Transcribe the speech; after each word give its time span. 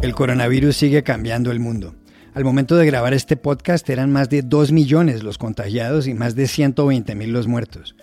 El 0.00 0.14
coronavirus 0.14 0.76
sigue 0.76 1.02
cambiando 1.02 1.50
el 1.50 1.58
mundo. 1.58 1.96
Al 2.32 2.44
momento 2.44 2.76
de 2.76 2.86
grabar 2.86 3.14
este 3.14 3.36
podcast 3.36 3.90
eran 3.90 4.12
más 4.12 4.28
de 4.30 4.42
2 4.42 4.70
millones 4.70 5.24
los 5.24 5.38
contagiados 5.38 6.06
y 6.06 6.14
más 6.14 6.36
de 6.36 6.46
120 6.46 7.16
mil 7.16 7.32
los 7.32 7.48
muertos. 7.48 7.96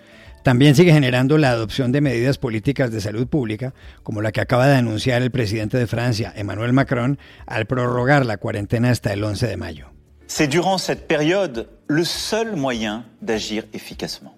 También 0.44 0.76
sigue 0.76 0.92
generando 0.92 1.38
la 1.38 1.52
adopción 1.52 1.94
de 1.94 2.02
medidas 2.02 2.38
políticas 2.38 2.92
de 2.92 3.00
salud 3.00 3.28
pública, 3.28 3.74
como 4.04 4.22
la 4.22 4.34
que 4.34 4.42
acaba 4.42 4.68
de 4.68 4.76
anunciar 4.76 5.22
el 5.22 5.32
presidente 5.32 5.78
de 5.78 5.88
Francia, 5.88 6.34
Emmanuel 6.36 6.74
Macron, 6.74 7.18
al 7.48 7.66
prorrogar 7.66 8.26
la 8.26 8.38
cuarentena 8.38 8.90
hasta 8.90 9.14
el 9.14 9.24
11 9.24 9.48
de 9.48 9.58
mayo. 9.58 9.86
C'est 10.28 10.52
durant 10.52 10.78
cette 10.78 11.08
période 11.08 11.70
le 11.88 12.04
seul 12.04 12.58
moyen 12.58 13.06
d'agir 13.22 13.64
efficacement. 13.74 14.36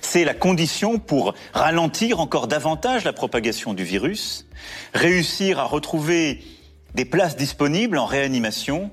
C'est 0.00 0.24
la 0.24 0.34
condition 0.34 0.98
pour 0.98 1.34
ralentir 1.52 2.20
encore 2.20 2.46
davantage 2.46 3.04
la 3.04 3.12
propagation 3.12 3.74
du 3.74 3.84
virus, 3.84 4.46
réussir 4.94 5.58
à 5.58 5.64
retrouver 5.64 6.42
des 6.94 7.04
places 7.04 7.36
disponibles 7.36 7.98
en 7.98 8.06
réanimation 8.06 8.90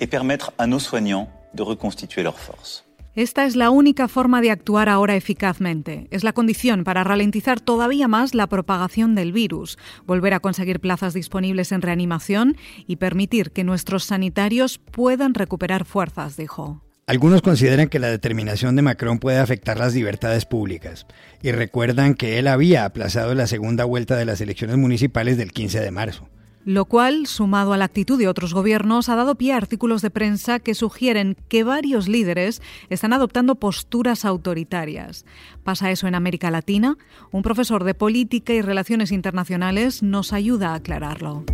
et 0.00 0.06
permettre 0.06 0.52
à 0.58 0.66
nos 0.66 0.78
soignants 0.78 1.28
de 1.54 1.62
reconstituer 1.62 2.22
leurs 2.22 2.38
forces. 2.38 2.86
Esta 3.16 3.46
es 3.46 3.56
la 3.56 3.70
única 3.70 4.08
forma 4.08 4.42
de 4.42 4.50
actuar 4.50 4.90
ahora 4.90 5.16
eficazmente. 5.16 6.06
Es 6.10 6.22
la 6.22 6.34
condición 6.34 6.84
para 6.84 7.02
ralentizar 7.02 7.60
todavía 7.60 8.08
más 8.08 8.34
la 8.34 8.46
propagación 8.46 9.14
del 9.14 9.32
virus, 9.32 9.78
volver 10.04 10.34
a 10.34 10.40
conseguir 10.40 10.80
plazas 10.80 11.14
disponibles 11.14 11.72
en 11.72 11.80
reanimación 11.80 12.58
y 12.86 12.96
permitir 12.96 13.52
que 13.52 13.64
nuestros 13.64 14.04
sanitarios 14.04 14.76
puedan 14.78 15.32
recuperar 15.32 15.86
fuerzas, 15.86 16.36
dijo. 16.36 16.85
Algunos 17.08 17.40
consideran 17.40 17.88
que 17.88 18.00
la 18.00 18.08
determinación 18.08 18.74
de 18.74 18.82
Macron 18.82 19.20
puede 19.20 19.38
afectar 19.38 19.78
las 19.78 19.94
libertades 19.94 20.44
públicas 20.44 21.06
y 21.40 21.52
recuerdan 21.52 22.14
que 22.14 22.40
él 22.40 22.48
había 22.48 22.84
aplazado 22.84 23.32
la 23.36 23.46
segunda 23.46 23.84
vuelta 23.84 24.16
de 24.16 24.24
las 24.24 24.40
elecciones 24.40 24.76
municipales 24.76 25.36
del 25.36 25.52
15 25.52 25.80
de 25.82 25.90
marzo. 25.92 26.28
Lo 26.64 26.86
cual, 26.86 27.28
sumado 27.28 27.72
a 27.72 27.76
la 27.76 27.84
actitud 27.84 28.18
de 28.18 28.26
otros 28.26 28.52
gobiernos, 28.52 29.08
ha 29.08 29.14
dado 29.14 29.36
pie 29.36 29.52
a 29.52 29.56
artículos 29.56 30.02
de 30.02 30.10
prensa 30.10 30.58
que 30.58 30.74
sugieren 30.74 31.36
que 31.48 31.62
varios 31.62 32.08
líderes 32.08 32.60
están 32.90 33.12
adoptando 33.12 33.54
posturas 33.54 34.24
autoritarias. 34.24 35.24
¿Pasa 35.62 35.92
eso 35.92 36.08
en 36.08 36.16
América 36.16 36.50
Latina? 36.50 36.98
Un 37.30 37.42
profesor 37.42 37.84
de 37.84 37.94
política 37.94 38.52
y 38.52 38.62
relaciones 38.62 39.12
internacionales 39.12 40.02
nos 40.02 40.32
ayuda 40.32 40.72
a 40.72 40.74
aclararlo. 40.74 41.44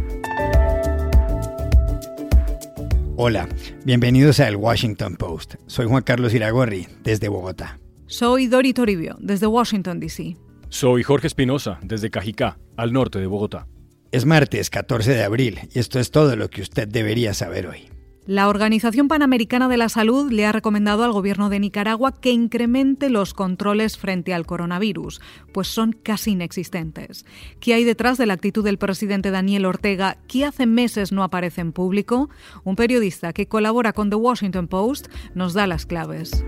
Hola, 3.25 3.49
bienvenidos 3.85 4.41
a 4.41 4.49
El 4.49 4.57
Washington 4.57 5.15
Post. 5.15 5.55
Soy 5.69 5.87
Juan 5.87 6.03
Carlos 6.03 6.35
Iragorri, 6.35 6.89
desde 7.05 7.29
Bogotá. 7.29 7.79
Soy 8.07 8.49
Dori 8.49 8.73
Toribio, 8.73 9.17
desde 9.21 9.47
Washington, 9.47 10.01
D.C. 10.01 10.37
Soy 10.71 11.05
Jorge 11.05 11.29
Espinosa, 11.29 11.79
desde 11.85 12.11
Cajicá, 12.11 12.59
al 12.77 12.93
norte 12.93 13.21
de 13.21 13.29
Bogotá. 13.29 13.69
Es 14.11 14.27
martes 14.27 14.71
14 14.71 15.13
de 15.13 15.23
abril 15.23 15.61
y 15.73 15.79
esto 15.79 16.01
es 16.01 16.11
todo 16.11 16.35
lo 16.35 16.51
que 16.51 16.63
usted 16.63 16.89
debería 16.89 17.33
saber 17.33 17.69
hoy. 17.69 17.92
La 18.25 18.49
Organización 18.49 19.09
Panamericana 19.09 19.67
de 19.67 19.77
la 19.77 19.89
Salud 19.89 20.31
le 20.31 20.47
ha 20.47 20.53
recomendado 20.53 21.03
al 21.03 21.11
gobierno 21.11 21.51
de 21.51 21.59
Nicaragua 21.59 22.13
que 22.13 22.31
incremente 22.31 23.11
los 23.11 23.35
controles 23.35 23.99
frente 23.99 24.33
al 24.33 24.47
coronavirus, 24.47 25.21
pues 25.53 25.67
son 25.67 25.93
casi 25.93 26.31
inexistentes. 26.31 27.27
¿Qué 27.59 27.75
hay 27.75 27.83
detrás 27.83 28.19
de 28.19 28.27
la 28.27 28.35
actitud 28.35 28.63
del 28.63 28.79
presidente 28.79 29.33
Daniel 29.33 29.67
Ortega, 29.67 30.19
que 30.29 30.45
hace 30.45 30.67
meses 30.67 31.11
no 31.11 31.25
aparece 31.25 31.63
en 31.63 31.73
público? 31.73 32.31
Un 32.63 32.77
periodista 32.77 33.33
que 33.33 33.49
colabora 33.49 33.93
con 33.93 34.09
The 34.09 34.15
Washington 34.15 34.69
Post 34.69 35.09
nos 35.35 35.53
da 35.53 35.67
las 35.67 35.85
claves. 35.85 36.45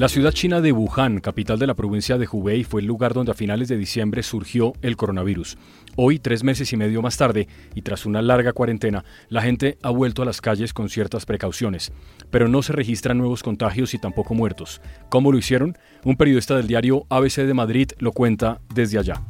La 0.00 0.08
ciudad 0.08 0.32
china 0.32 0.62
de 0.62 0.72
Wuhan, 0.72 1.20
capital 1.20 1.58
de 1.58 1.66
la 1.66 1.74
provincia 1.74 2.16
de 2.16 2.26
Hubei, 2.26 2.64
fue 2.64 2.80
el 2.80 2.86
lugar 2.86 3.12
donde 3.12 3.32
a 3.32 3.34
finales 3.34 3.68
de 3.68 3.76
diciembre 3.76 4.22
surgió 4.22 4.72
el 4.80 4.96
coronavirus. 4.96 5.58
Hoy, 6.02 6.18
tres 6.18 6.42
meses 6.42 6.72
y 6.72 6.78
medio 6.78 7.02
más 7.02 7.18
tarde, 7.18 7.46
y 7.74 7.82
tras 7.82 8.06
una 8.06 8.22
larga 8.22 8.54
cuarentena, 8.54 9.04
la 9.28 9.42
gente 9.42 9.76
ha 9.82 9.90
vuelto 9.90 10.22
a 10.22 10.24
las 10.24 10.40
calles 10.40 10.72
con 10.72 10.88
ciertas 10.88 11.26
precauciones, 11.26 11.92
pero 12.30 12.48
no 12.48 12.62
se 12.62 12.72
registran 12.72 13.18
nuevos 13.18 13.42
contagios 13.42 13.92
y 13.92 13.98
tampoco 13.98 14.32
muertos. 14.32 14.80
¿Cómo 15.10 15.30
lo 15.30 15.36
hicieron? 15.36 15.76
Un 16.02 16.16
periodista 16.16 16.56
del 16.56 16.68
diario 16.68 17.04
ABC 17.10 17.42
de 17.42 17.52
Madrid 17.52 17.90
lo 17.98 18.12
cuenta 18.12 18.62
desde 18.74 18.98
allá. 18.98 19.22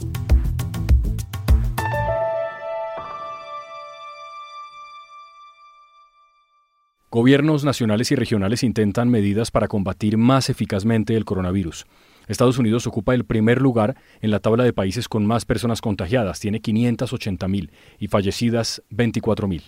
Gobiernos 7.10 7.64
nacionales 7.64 8.12
y 8.12 8.14
regionales 8.14 8.62
intentan 8.62 9.08
medidas 9.08 9.50
para 9.50 9.66
combatir 9.66 10.16
más 10.16 10.48
eficazmente 10.48 11.16
el 11.16 11.24
coronavirus. 11.24 11.84
Estados 12.30 12.58
Unidos 12.58 12.86
ocupa 12.86 13.14
el 13.14 13.24
primer 13.24 13.60
lugar 13.60 13.96
en 14.20 14.30
la 14.30 14.38
tabla 14.38 14.62
de 14.62 14.72
países 14.72 15.08
con 15.08 15.26
más 15.26 15.44
personas 15.44 15.80
contagiadas, 15.80 16.38
tiene 16.38 16.62
580.000 16.62 17.70
y 17.98 18.08
fallecidas 18.08 18.82
24.000. 18.90 19.62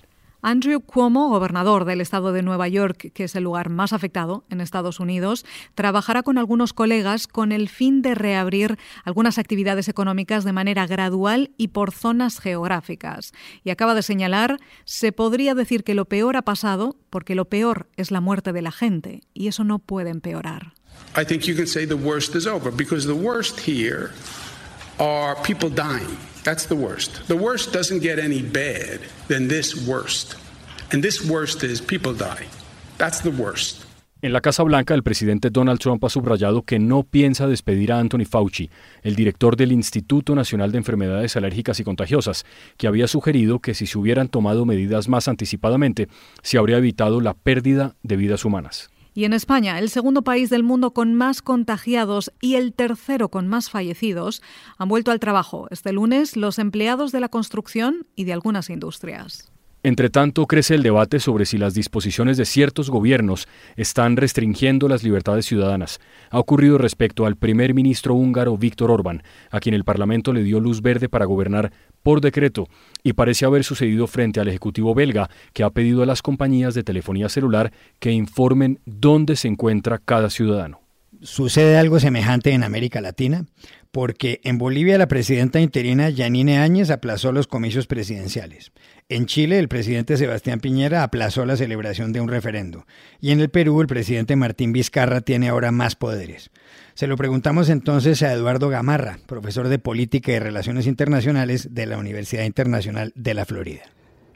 Andrew 0.45 0.81
Cuomo, 0.81 1.29
gobernador 1.29 1.85
del 1.85 2.01
estado 2.01 2.33
de 2.33 2.43
Nueva 2.43 2.67
York, 2.67 3.13
que 3.15 3.25
es 3.25 3.37
el 3.37 3.45
lugar 3.45 3.69
más 3.69 3.93
afectado 3.93 4.45
en 4.51 4.61
Estados 4.61 4.99
Unidos, 4.99 5.47
trabajará 5.77 6.25
con 6.25 6.37
algunos 6.37 6.73
colegas 6.73 7.29
con 7.29 7.53
el 7.53 7.69
fin 7.69 8.03
de 8.03 8.17
reabrir 8.17 8.77
algunas 9.05 9.39
actividades 9.39 9.89
económicas 9.89 10.43
de 10.43 10.53
manera 10.53 10.87
gradual 10.89 11.53
y 11.57 11.69
por 11.69 11.93
zonas 11.93 12.41
geográficas. 12.41 13.33
Y 13.63 13.71
acaba 13.71 13.95
de 13.95 14.03
señalar, 14.03 14.59
se 14.85 15.13
podría 15.13 15.55
decir 15.55 15.85
que 15.85 15.95
lo 15.95 16.07
peor 16.07 16.37
ha 16.37 16.43
pasado 16.43 16.97
porque 17.09 17.37
lo 17.37 17.45
peor 17.45 17.89
es 17.97 18.11
la 18.11 18.21
muerte 18.21 18.53
de 18.53 18.63
la 18.63 18.73
gente 18.73 19.21
y 19.33 19.47
eso 19.47 19.63
no 19.63 19.79
puede 19.79 20.11
empeorar. 20.11 20.75
I 21.15 21.25
think 21.25 21.47
you 21.47 21.55
can 21.55 21.67
say 21.67 21.85
the 21.85 21.97
worst 21.97 22.35
is 22.35 22.47
over 22.47 22.71
because 22.71 23.07
the 23.07 23.15
worst 23.15 23.61
here 23.61 24.13
are 24.99 25.37
people 25.43 25.69
dying. 25.69 26.17
That's 26.45 26.67
the 26.67 26.75
worst. 26.75 27.29
The 27.29 27.37
worst 27.37 27.73
doesn't 27.73 28.03
get 28.03 28.19
any 28.19 28.43
bad 28.43 29.01
than 29.29 29.49
this 29.49 29.87
worst. 29.87 30.37
And 30.93 31.03
this 31.03 31.25
worst 31.25 31.63
is 31.63 31.81
people 31.81 32.15
die. 32.15 32.47
That's 32.99 33.21
the 33.21 33.31
worst. 33.31 33.87
En 34.25 34.33
la 34.33 34.41
Casa 34.41 34.63
Blanca, 34.63 34.95
el 34.95 35.03
presidente 35.03 35.51
Donald 35.51 35.81
Trump 35.81 36.05
ha 36.05 36.09
subrayado 36.09 36.63
que 36.63 36.79
no 36.79 37.03
piensa 37.03 37.49
despedir 37.49 37.91
a 37.91 37.99
Anthony 37.99 38.25
Fauci, 38.25 38.71
el 39.03 39.17
director 39.17 39.57
del 39.57 39.73
Instituto 39.73 40.37
Nacional 40.37 40.71
de 40.71 40.79
Enfermedades 40.79 41.35
Alérgicas 41.35 41.81
y 41.81 41.85
Contagiosas, 41.85 42.47
que 42.77 42.87
había 42.87 43.09
sugerido 43.09 43.59
que 43.59 43.75
si 43.75 43.87
se 43.87 43.99
hubieran 43.99 44.29
tomado 44.29 44.65
medidas 44.65 45.09
más 45.09 45.27
anticipadamente, 45.27 46.07
se 46.43 46.57
habría 46.57 46.77
evitado 46.77 47.21
la 47.21 47.35
pérdida 47.35 47.97
de 48.05 48.15
vidas 48.15 48.45
humanas. 48.45 48.92
Y 49.15 49.25
en 49.25 49.35
España, 49.35 49.79
el 49.79 49.91
segundo 49.91 50.23
país 50.23 50.49
del 50.49 50.63
mundo 50.63 50.95
con 50.95 51.15
más 51.15 51.43
contagiados 51.43 52.33
y 52.41 52.55
el 52.55 52.73
tercero 52.73 53.29
con 53.29 53.47
más 53.47 53.69
fallecidos, 53.69 54.43
han 54.79 54.89
vuelto 54.89 55.11
al 55.11 55.21
trabajo 55.21 55.69
este 55.71 55.93
lunes 55.93 56.37
los 56.37 56.59
empleados 56.59 57.13
de 57.13 57.21
la 57.21 57.29
construcción 57.29 58.07
y 58.17 58.25
de 58.25 58.33
algunas 58.33 58.71
industrias. 58.71 59.52
Entre 59.85 60.11
tanto, 60.11 60.47
crece 60.47 60.77
el 60.77 60.85
debate 60.85 61.19
sobre 61.19 61.45
si 61.45 61.59
las 61.59 61.75
disposiciones 61.75 62.37
de 62.37 62.45
ciertos 62.45 62.89
gobiernos 62.89 63.49
están 63.77 64.17
restringiendo 64.17 64.87
las 64.87 65.03
libertades 65.03 65.45
ciudadanas. 65.45 65.99
Ha 66.31 66.39
ocurrido 66.39 66.79
respecto 66.79 67.27
al 67.27 67.35
primer 67.35 67.75
ministro 67.75 68.15
húngaro 68.15 68.57
Víctor 68.57 68.93
Orbán, 68.93 69.25
a 69.51 69.59
quien 69.59 69.75
el 69.75 69.83
Parlamento 69.83 70.33
le 70.33 70.45
dio 70.45 70.61
luz 70.61 70.83
verde 70.83 71.09
para 71.09 71.25
gobernar 71.25 71.73
por 72.05 72.21
decreto, 72.21 72.69
y 73.03 73.15
parece 73.15 73.45
haber 73.45 73.65
sucedido 73.65 74.07
frente 74.07 74.39
al 74.39 74.49
Ejecutivo 74.49 74.95
belga, 74.95 75.29
que 75.53 75.65
ha 75.65 75.71
pedido 75.71 76.03
a 76.03 76.07
las 76.07 76.23
compañías 76.23 76.75
de 76.75 76.85
telefonía 76.85 77.29
celular 77.29 77.73
que 77.99 78.13
informen 78.13 78.79
dónde 78.87 79.35
se 79.35 79.49
encuentra 79.49 79.99
cada 79.99 80.31
ciudadano. 80.31 80.81
Sucede 81.23 81.77
algo 81.77 82.01
semejante 82.01 82.51
en 82.53 82.65
América 82.65 83.01
Latina, 83.01 83.47
porque 83.93 84.41
en 84.43 84.57
Bolivia 84.57 84.97
la 84.97 85.07
presidenta 85.07 85.61
interina 85.61 86.09
Yanine 86.09 86.59
Áñez 86.59 86.91
aplazó 86.91 87.31
los 87.31 87.47
comicios 87.47 87.87
presidenciales. 87.87 88.73
En 89.11 89.27
Chile 89.27 89.59
el 89.59 89.69
presidente 89.69 90.17
Sebastián 90.17 90.61
Piñera 90.61 91.03
aplazó 91.03 91.45
la 91.45 91.57
celebración 91.57 92.13
de 92.13 92.23
un 92.23 92.29
referendo. 92.29 92.87
Y 93.21 93.33
en 93.33 93.41
el 93.41 93.51
Perú 93.51 93.83
el 93.83 93.87
presidente 93.87 94.35
Martín 94.35 94.73
Vizcarra 94.73 95.21
tiene 95.21 95.51
ahora 95.51 95.73
más 95.73 95.95
poderes. 95.95 96.51
Se 96.95 97.07
lo 97.07 97.17
preguntamos 97.19 97.69
entonces 97.69 98.23
a 98.23 98.33
Eduardo 98.33 98.71
Gamarra, 98.71 99.19
profesor 99.27 99.69
de 99.69 99.79
Política 99.79 100.33
y 100.33 100.39
Relaciones 100.39 100.87
Internacionales 100.87 101.69
de 101.73 101.87
la 101.87 101.99
Universidad 101.99 102.45
Internacional 102.45 103.13
de 103.15 103.35
la 103.35 103.45
Florida. 103.45 103.83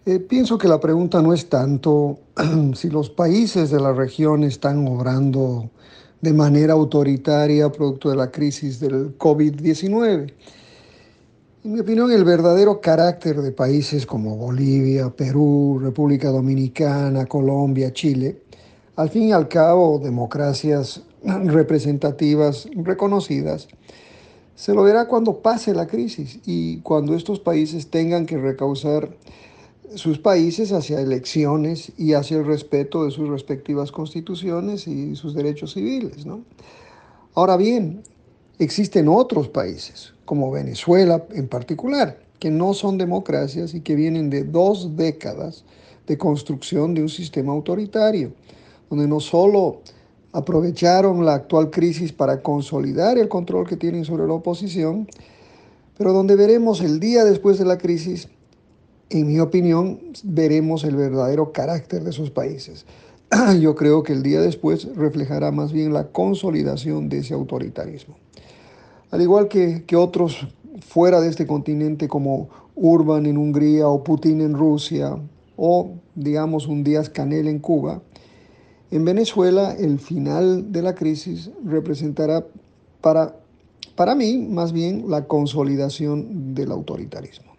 Eh, 0.05 0.21
pienso 0.21 0.59
que 0.59 0.69
la 0.69 0.79
pregunta 0.79 1.23
no 1.23 1.33
es 1.33 1.49
tanto 1.49 2.21
si 2.75 2.91
los 2.91 3.09
países 3.09 3.71
de 3.71 3.81
la 3.81 3.95
región 3.95 4.45
están 4.45 4.87
obrando 4.87 5.71
de 6.21 6.33
manera 6.33 6.73
autoritaria 6.73 7.71
producto 7.71 8.11
de 8.11 8.17
la 8.17 8.31
crisis 8.31 8.81
del 8.81 9.17
COVID-19. 9.19 10.33
En 11.65 11.73
mi 11.73 11.81
opinión, 11.81 12.13
el 12.13 12.25
verdadero 12.25 12.81
carácter 12.81 13.43
de 13.43 13.53
países 13.53 14.07
como 14.07 14.37
Bolivia, 14.37 15.11
Perú, 15.11 15.81
República 15.83 16.31
Dominicana, 16.31 17.27
Colombia, 17.27 17.93
Chile, 17.93 18.41
al 18.95 19.11
fin 19.11 19.25
y 19.25 19.33
al 19.33 19.49
cabo 19.49 19.99
democracias 19.99 21.03
representativas 21.25 22.69
reconocidas, 22.77 23.69
se 24.55 24.73
lo 24.73 24.83
verá 24.83 25.07
cuando 25.07 25.43
pase 25.43 25.75
la 25.75 25.87
crisis 25.87 26.41
y 26.47 26.79
cuando 26.79 27.15
estos 27.15 27.41
países 27.41 27.91
tengan 27.91 28.25
que 28.25 28.39
recausar 28.39 29.11
sus 29.95 30.19
países 30.19 30.73
hacia 30.73 31.01
elecciones 31.01 31.93
y 31.97 32.15
hacia 32.15 32.39
el 32.39 32.45
respeto 32.45 33.05
de 33.05 33.11
sus 33.11 33.29
respectivas 33.29 33.93
constituciones 33.93 34.87
y 34.87 35.17
sus 35.17 35.35
derechos 35.35 35.73
civiles. 35.73 36.27
¿no? 36.27 36.43
Ahora 37.35 37.57
bien, 37.57 38.03
Existen 38.59 39.07
otros 39.09 39.49
países, 39.49 40.15
como 40.25 40.51
Venezuela 40.51 41.27
en 41.33 41.47
particular, 41.47 42.19
que 42.39 42.51
no 42.51 42.73
son 42.73 42.97
democracias 42.97 43.75
y 43.75 43.83
que 43.83 43.95
vienen 43.95 44.31
de 44.31 44.45
dos 44.45 44.97
décadas 44.97 45.67
de 46.07 46.17
construcción 46.17 46.95
de 46.95 47.03
un 47.03 47.11
sistema 47.11 47.53
autoritario, 47.53 48.33
donde 48.89 49.07
no 49.07 49.21
solo 49.21 49.83
aprovecharon 50.33 51.27
la 51.27 51.35
actual 51.35 51.69
crisis 51.69 52.13
para 52.15 52.41
consolidar 52.41 53.19
el 53.19 53.29
control 53.29 53.69
que 53.69 53.77
tienen 53.77 54.07
sobre 54.07 54.27
la 54.27 54.33
oposición, 54.33 55.07
pero 55.99 56.15
donde 56.15 56.35
veremos 56.35 56.81
el 56.81 56.99
día 56.99 57.25
después 57.25 57.59
de 57.59 57.67
la 57.67 57.77
crisis, 57.77 58.27
en 59.09 59.27
mi 59.27 59.39
opinión, 59.39 60.01
veremos 60.25 60.85
el 60.85 60.97
verdadero 60.97 61.53
carácter 61.53 62.03
de 62.03 62.11
esos 62.11 62.31
países. 62.31 62.87
Yo 63.61 63.75
creo 63.75 64.03
que 64.03 64.13
el 64.13 64.23
día 64.23 64.41
después 64.41 64.89
reflejará 64.97 65.53
más 65.53 65.73
bien 65.73 65.93
la 65.93 66.09
consolidación 66.09 67.09
de 67.09 67.19
ese 67.19 67.35
autoritarismo. 67.35 68.17
Al 69.11 69.23
igual 69.23 69.49
que, 69.49 69.85
que 69.87 69.97
otros 69.97 70.49
fuera 70.81 71.21
de 71.21 71.29
este 71.29 71.47
continente 71.47 72.09
como 72.09 72.49
Urban 72.75 73.27
en 73.27 73.39
Hungría 73.39 73.89
o 73.89 74.03
Putin 74.03 74.41
en 74.41 74.55
Rusia 74.55 75.17
o 75.57 75.93
digamos 76.15 76.67
un 76.67 76.85
Díaz 76.85 77.09
Canel 77.09 77.49
en 77.49 77.61
Cuba, 77.61 78.03
en 78.91 79.05
Venezuela 79.05 79.75
el 79.79 79.99
final 79.99 80.73
de 80.73 80.83
la 80.83 80.95
crisis 80.95 81.51
representará 81.65 82.47
para, 83.01 83.37
para 83.95 84.15
mí 84.15 84.39
más 84.39 84.73
bien 84.73 85.09
la 85.09 85.27
consolidación 85.27 86.55
del 86.55 86.73
autoritarismo. 86.73 87.56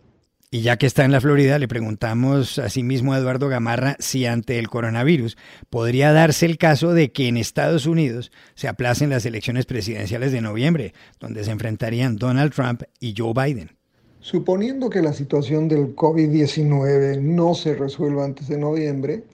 Y 0.50 0.62
ya 0.62 0.78
que 0.78 0.86
está 0.86 1.04
en 1.04 1.12
la 1.12 1.20
Florida, 1.20 1.60
le 1.60 1.68
preguntamos 1.68 2.58
asimismo 2.58 3.12
a 3.12 3.18
Eduardo 3.18 3.50
Gamarra 3.50 3.98
si 4.00 4.26
ante 4.26 4.60
el 4.60 4.70
coronavirus 4.70 5.36
podría 5.70 6.14
darse 6.14 6.46
el 6.46 6.58
caso 6.58 6.94
de 6.94 7.12
que 7.12 7.28
en 7.28 7.36
Estados 7.36 7.86
Unidos 7.86 8.32
se 8.56 8.70
aplacen 8.70 9.10
las 9.10 9.26
elecciones 9.26 9.66
presidenciales 9.66 10.32
de 10.32 10.40
noviembre, 10.40 10.94
donde 11.20 11.44
se 11.44 11.52
enfrentarían 11.52 12.16
Donald 12.16 12.54
Trump 12.54 12.84
y 13.02 13.14
Joe 13.18 13.34
Biden. 13.34 13.76
Suponiendo 14.22 14.90
que 14.90 15.02
la 15.02 15.12
situación 15.12 15.68
del 15.68 15.94
COVID-19 15.98 17.22
no 17.22 17.54
se 17.54 17.76
resuelva 17.76 18.24
antes 18.24 18.48
de 18.48 18.58
noviembre 18.58 19.26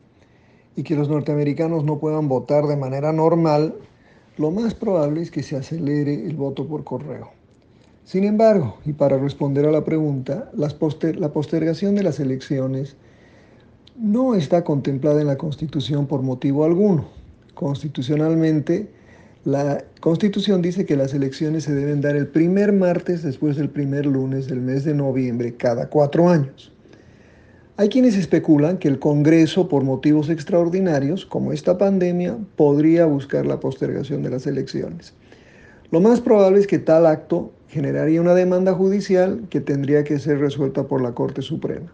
y 0.75 0.81
que 0.81 0.95
los 0.95 1.09
norteamericanos 1.09 1.83
no 1.83 1.99
puedan 1.99 2.27
votar 2.27 2.65
de 2.65 2.75
manera 2.75 3.13
normal, 3.13 3.75
lo 4.37 4.49
más 4.49 4.73
probable 4.73 5.21
es 5.21 5.29
que 5.29 5.43
se 5.43 5.57
acelere 5.57 6.15
el 6.15 6.35
voto 6.35 6.67
por 6.67 6.83
correo. 6.83 7.42
Sin 8.05 8.25
embargo, 8.25 8.77
y 8.85 8.93
para 8.93 9.17
responder 9.17 9.65
a 9.65 9.71
la 9.71 9.85
pregunta, 9.85 10.51
la 10.53 10.69
postergación 11.31 11.95
de 11.95 12.03
las 12.03 12.19
elecciones 12.19 12.97
no 13.97 14.35
está 14.35 14.63
contemplada 14.63 15.21
en 15.21 15.27
la 15.27 15.37
Constitución 15.37 16.07
por 16.07 16.21
motivo 16.21 16.65
alguno. 16.65 17.05
Constitucionalmente, 17.53 18.89
la 19.45 19.83
Constitución 20.01 20.61
dice 20.61 20.85
que 20.85 20.97
las 20.97 21.13
elecciones 21.13 21.63
se 21.63 21.73
deben 21.73 22.01
dar 22.01 22.15
el 22.15 22.27
primer 22.27 22.73
martes 22.73 23.23
después 23.23 23.55
del 23.55 23.69
primer 23.69 24.05
lunes 24.05 24.47
del 24.47 24.59
mes 24.59 24.83
de 24.83 24.93
noviembre 24.93 25.55
cada 25.55 25.89
cuatro 25.89 26.29
años. 26.29 26.71
Hay 27.77 27.89
quienes 27.89 28.17
especulan 28.17 28.77
que 28.77 28.87
el 28.87 28.99
Congreso, 28.99 29.67
por 29.67 29.83
motivos 29.83 30.29
extraordinarios, 30.29 31.25
como 31.25 31.53
esta 31.53 31.77
pandemia, 31.77 32.37
podría 32.55 33.05
buscar 33.05 33.45
la 33.45 33.59
postergación 33.59 34.23
de 34.23 34.29
las 34.29 34.45
elecciones. 34.45 35.13
Lo 35.89 35.99
más 36.01 36.21
probable 36.21 36.59
es 36.59 36.67
que 36.67 36.79
tal 36.79 37.05
acto 37.05 37.51
generaría 37.73 38.21
una 38.21 38.35
demanda 38.35 38.73
judicial 38.73 39.41
que 39.49 39.59
tendría 39.59 40.03
que 40.03 40.19
ser 40.19 40.39
resuelta 40.39 40.83
por 40.83 41.01
la 41.01 41.13
Corte 41.13 41.41
Suprema. 41.41 41.91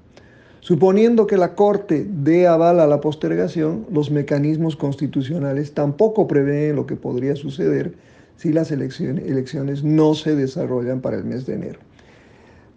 Suponiendo 0.60 1.26
que 1.26 1.38
la 1.38 1.56
Corte 1.56 2.06
dé 2.08 2.46
aval 2.46 2.81
a 2.81 2.88
la 2.88 3.00
postergación, 3.00 3.86
los 3.92 4.12
mecanismos 4.12 4.76
constitucionales 4.76 5.74
tampoco 5.74 6.28
prevén 6.28 6.76
lo 6.76 6.86
que 6.86 6.98
podría 6.98 7.36
suceder 7.36 7.94
si 8.36 8.54
las 8.54 8.72
elecciones, 8.72 9.84
no 9.84 10.16
se 10.16 10.34
desarrollan 10.34 11.02
para 11.02 11.18
el 11.18 11.26
mes 11.26 11.46
de 11.46 11.56
enero. 11.56 11.80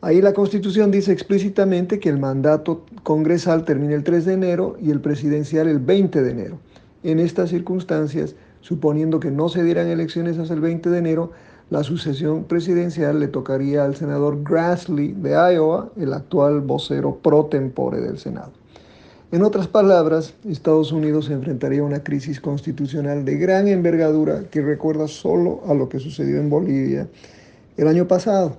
Ahí 0.01 0.21
la 0.21 0.33
Constitución 0.33 0.91
dice 0.91 1.13
explícitamente 1.13 2.01
que 2.01 2.09
el 2.09 2.19
mandato 2.19 2.85
congresal 3.05 3.65
termina 3.65 3.95
el 3.95 4.03
3 4.03 4.25
de 4.25 4.33
enero 4.33 4.77
y 4.81 4.91
el 4.91 5.01
presidencial 5.01 5.69
el 5.69 5.79
20 5.79 6.21
de 6.23 6.31
enero. 6.33 6.59
En 7.05 7.21
estas 7.21 7.51
circunstancias, 7.51 8.35
suponiendo 8.61 9.21
que 9.21 9.31
no 9.31 9.49
se 9.49 9.63
dieran 9.63 9.87
elecciones 9.87 10.37
hasta 10.39 10.55
el 10.55 10.61
20 10.61 10.91
de 10.91 10.99
enero, 10.99 11.31
la 11.70 11.82
sucesión 11.82 12.44
presidencial 12.44 13.20
le 13.20 13.29
tocaría 13.29 13.85
al 13.85 13.97
senador 13.97 14.43
Grassley 14.43 15.12
de 15.12 15.31
Iowa, 15.31 15.91
el 15.97 16.12
actual 16.12 16.61
vocero 16.61 17.19
pro 17.23 17.47
tempore 17.47 18.00
del 18.00 18.19
Senado. 18.19 18.53
En 19.32 19.43
otras 19.43 19.67
palabras, 19.67 20.35
Estados 20.47 20.93
Unidos 20.93 21.25
se 21.25 21.32
enfrentaría 21.32 21.81
a 21.81 21.85
una 21.85 22.05
crisis 22.05 22.38
constitucional 22.38 23.25
de 23.25 23.37
gran 23.37 23.67
envergadura 23.67 24.43
que 24.50 24.61
recuerda 24.61 25.09
solo 25.09 25.62
a 25.67 25.73
lo 25.73 25.88
que 25.88 25.99
sucedió 25.99 26.38
en 26.38 26.50
Bolivia 26.50 27.09
el 27.79 27.88
año 27.88 28.06
pasado, 28.06 28.56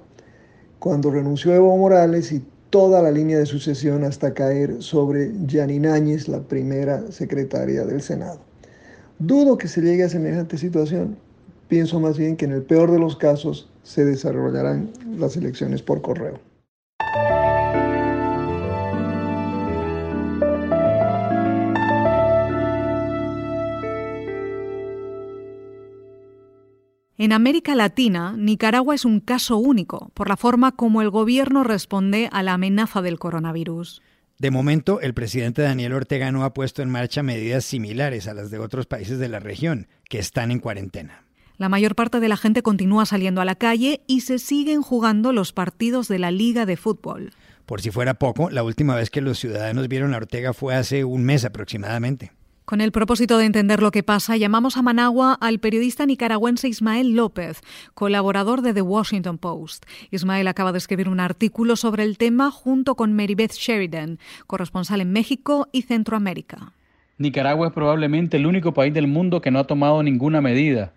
cuando 0.80 1.12
renunció 1.12 1.54
Evo 1.54 1.78
Morales 1.78 2.32
y 2.32 2.44
toda 2.72 3.04
la 3.04 3.12
línea 3.12 3.38
de 3.38 3.46
sucesión 3.46 4.04
hasta 4.04 4.34
caer 4.34 4.82
sobre 4.82 5.32
Janine 5.48 5.90
Áñez, 5.90 6.28
la 6.28 6.42
primera 6.42 7.12
secretaria 7.12 7.86
del 7.86 8.02
Senado. 8.02 8.40
Dudo 9.20 9.60
que 9.60 9.68
se 9.68 9.82
llegue 9.82 10.06
a 10.06 10.10
semejante 10.10 10.58
situación, 10.58 11.18
Pienso 11.74 12.00
más 12.00 12.20
bien 12.20 12.38
que 12.38 12.46
en 12.46 12.52
el 12.52 12.62
peor 12.62 12.92
de 12.92 13.00
los 13.00 13.16
casos 13.16 13.68
se 13.82 14.06
desarrollarán 14.06 14.92
las 15.18 15.38
elecciones 15.38 15.82
por 15.82 16.04
correo. 16.04 16.40
En 27.18 27.32
América 27.32 27.74
Latina, 27.74 28.36
Nicaragua 28.38 28.94
es 28.94 29.04
un 29.04 29.20
caso 29.20 29.58
único 29.58 30.12
por 30.14 30.30
la 30.30 30.38
forma 30.38 30.74
como 30.74 31.02
el 31.02 31.10
gobierno 31.10 31.64
responde 31.64 32.30
a 32.32 32.44
la 32.44 32.54
amenaza 32.54 33.02
del 33.02 33.18
coronavirus. 33.18 34.04
De 34.38 34.52
momento, 34.52 35.02
el 35.02 35.16
presidente 35.16 35.64
Daniel 35.64 35.94
Ortega 35.94 36.32
no 36.32 36.44
ha 36.44 36.54
puesto 36.54 36.84
en 36.84 36.92
marcha 36.92 37.24
medidas 37.24 37.66
similares 37.66 38.28
a 38.28 38.36
las 38.36 38.52
de 38.52 38.60
otros 38.60 38.86
países 38.86 39.18
de 39.18 39.28
la 39.28 39.40
región 39.40 39.88
que 40.08 40.20
están 40.20 40.52
en 40.52 40.60
cuarentena. 40.60 41.24
La 41.58 41.70
mayor 41.70 41.96
parte 41.96 42.20
de 42.20 42.28
la 42.28 42.38
gente 42.38 42.64
continúa 42.64 43.06
saliendo 43.06 43.40
a 43.40 43.46
la 43.46 43.56
calle 43.56 44.02
y 44.08 44.22
se 44.22 44.40
siguen 44.40 44.82
jugando 44.82 45.34
los 45.34 45.54
partidos 45.54 46.08
de 46.08 46.20
la 46.20 46.32
Liga 46.32 46.66
de 46.66 46.78
Fútbol. 46.78 47.32
Por 47.66 47.82
si 47.82 47.92
fuera 47.92 48.16
poco, 48.16 48.50
la 48.50 48.64
última 48.64 48.96
vez 48.96 49.10
que 49.10 49.22
los 49.22 49.40
ciudadanos 49.40 49.88
vieron 49.88 50.14
a 50.14 50.18
Ortega 50.18 50.54
fue 50.54 50.76
hace 50.76 51.04
un 51.04 51.24
mes 51.24 51.46
aproximadamente. 51.46 52.32
Con 52.66 52.82
el 52.82 52.92
propósito 52.92 53.38
de 53.38 53.46
entender 53.46 53.82
lo 53.82 53.92
que 53.92 54.04
pasa, 54.04 54.38
llamamos 54.38 54.78
a 54.78 54.82
Managua 54.82 55.34
al 55.34 55.60
periodista 55.60 56.06
nicaragüense 56.06 56.70
Ismael 56.70 57.12
López, 57.14 57.62
colaborador 57.94 58.62
de 58.62 58.74
The 58.74 58.82
Washington 58.82 59.38
Post. 59.38 59.86
Ismael 60.12 60.48
acaba 60.48 60.72
de 60.72 60.78
escribir 60.78 61.10
un 61.10 61.20
artículo 61.20 61.76
sobre 61.76 62.04
el 62.04 62.18
tema 62.18 62.52
junto 62.52 62.96
con 62.96 63.14
Marybeth 63.14 63.54
Sheridan, 63.54 64.18
corresponsal 64.48 65.02
en 65.02 65.12
México 65.12 65.68
y 65.72 65.84
Centroamérica. 65.84 66.72
Nicaragua 67.18 67.68
es 67.68 67.74
probablemente 67.74 68.38
el 68.38 68.46
único 68.46 68.74
país 68.74 68.94
del 68.94 69.08
mundo 69.08 69.42
que 69.42 69.52
no 69.52 69.60
ha 69.60 69.68
tomado 69.68 70.02
ninguna 70.02 70.42
medida. 70.42 70.94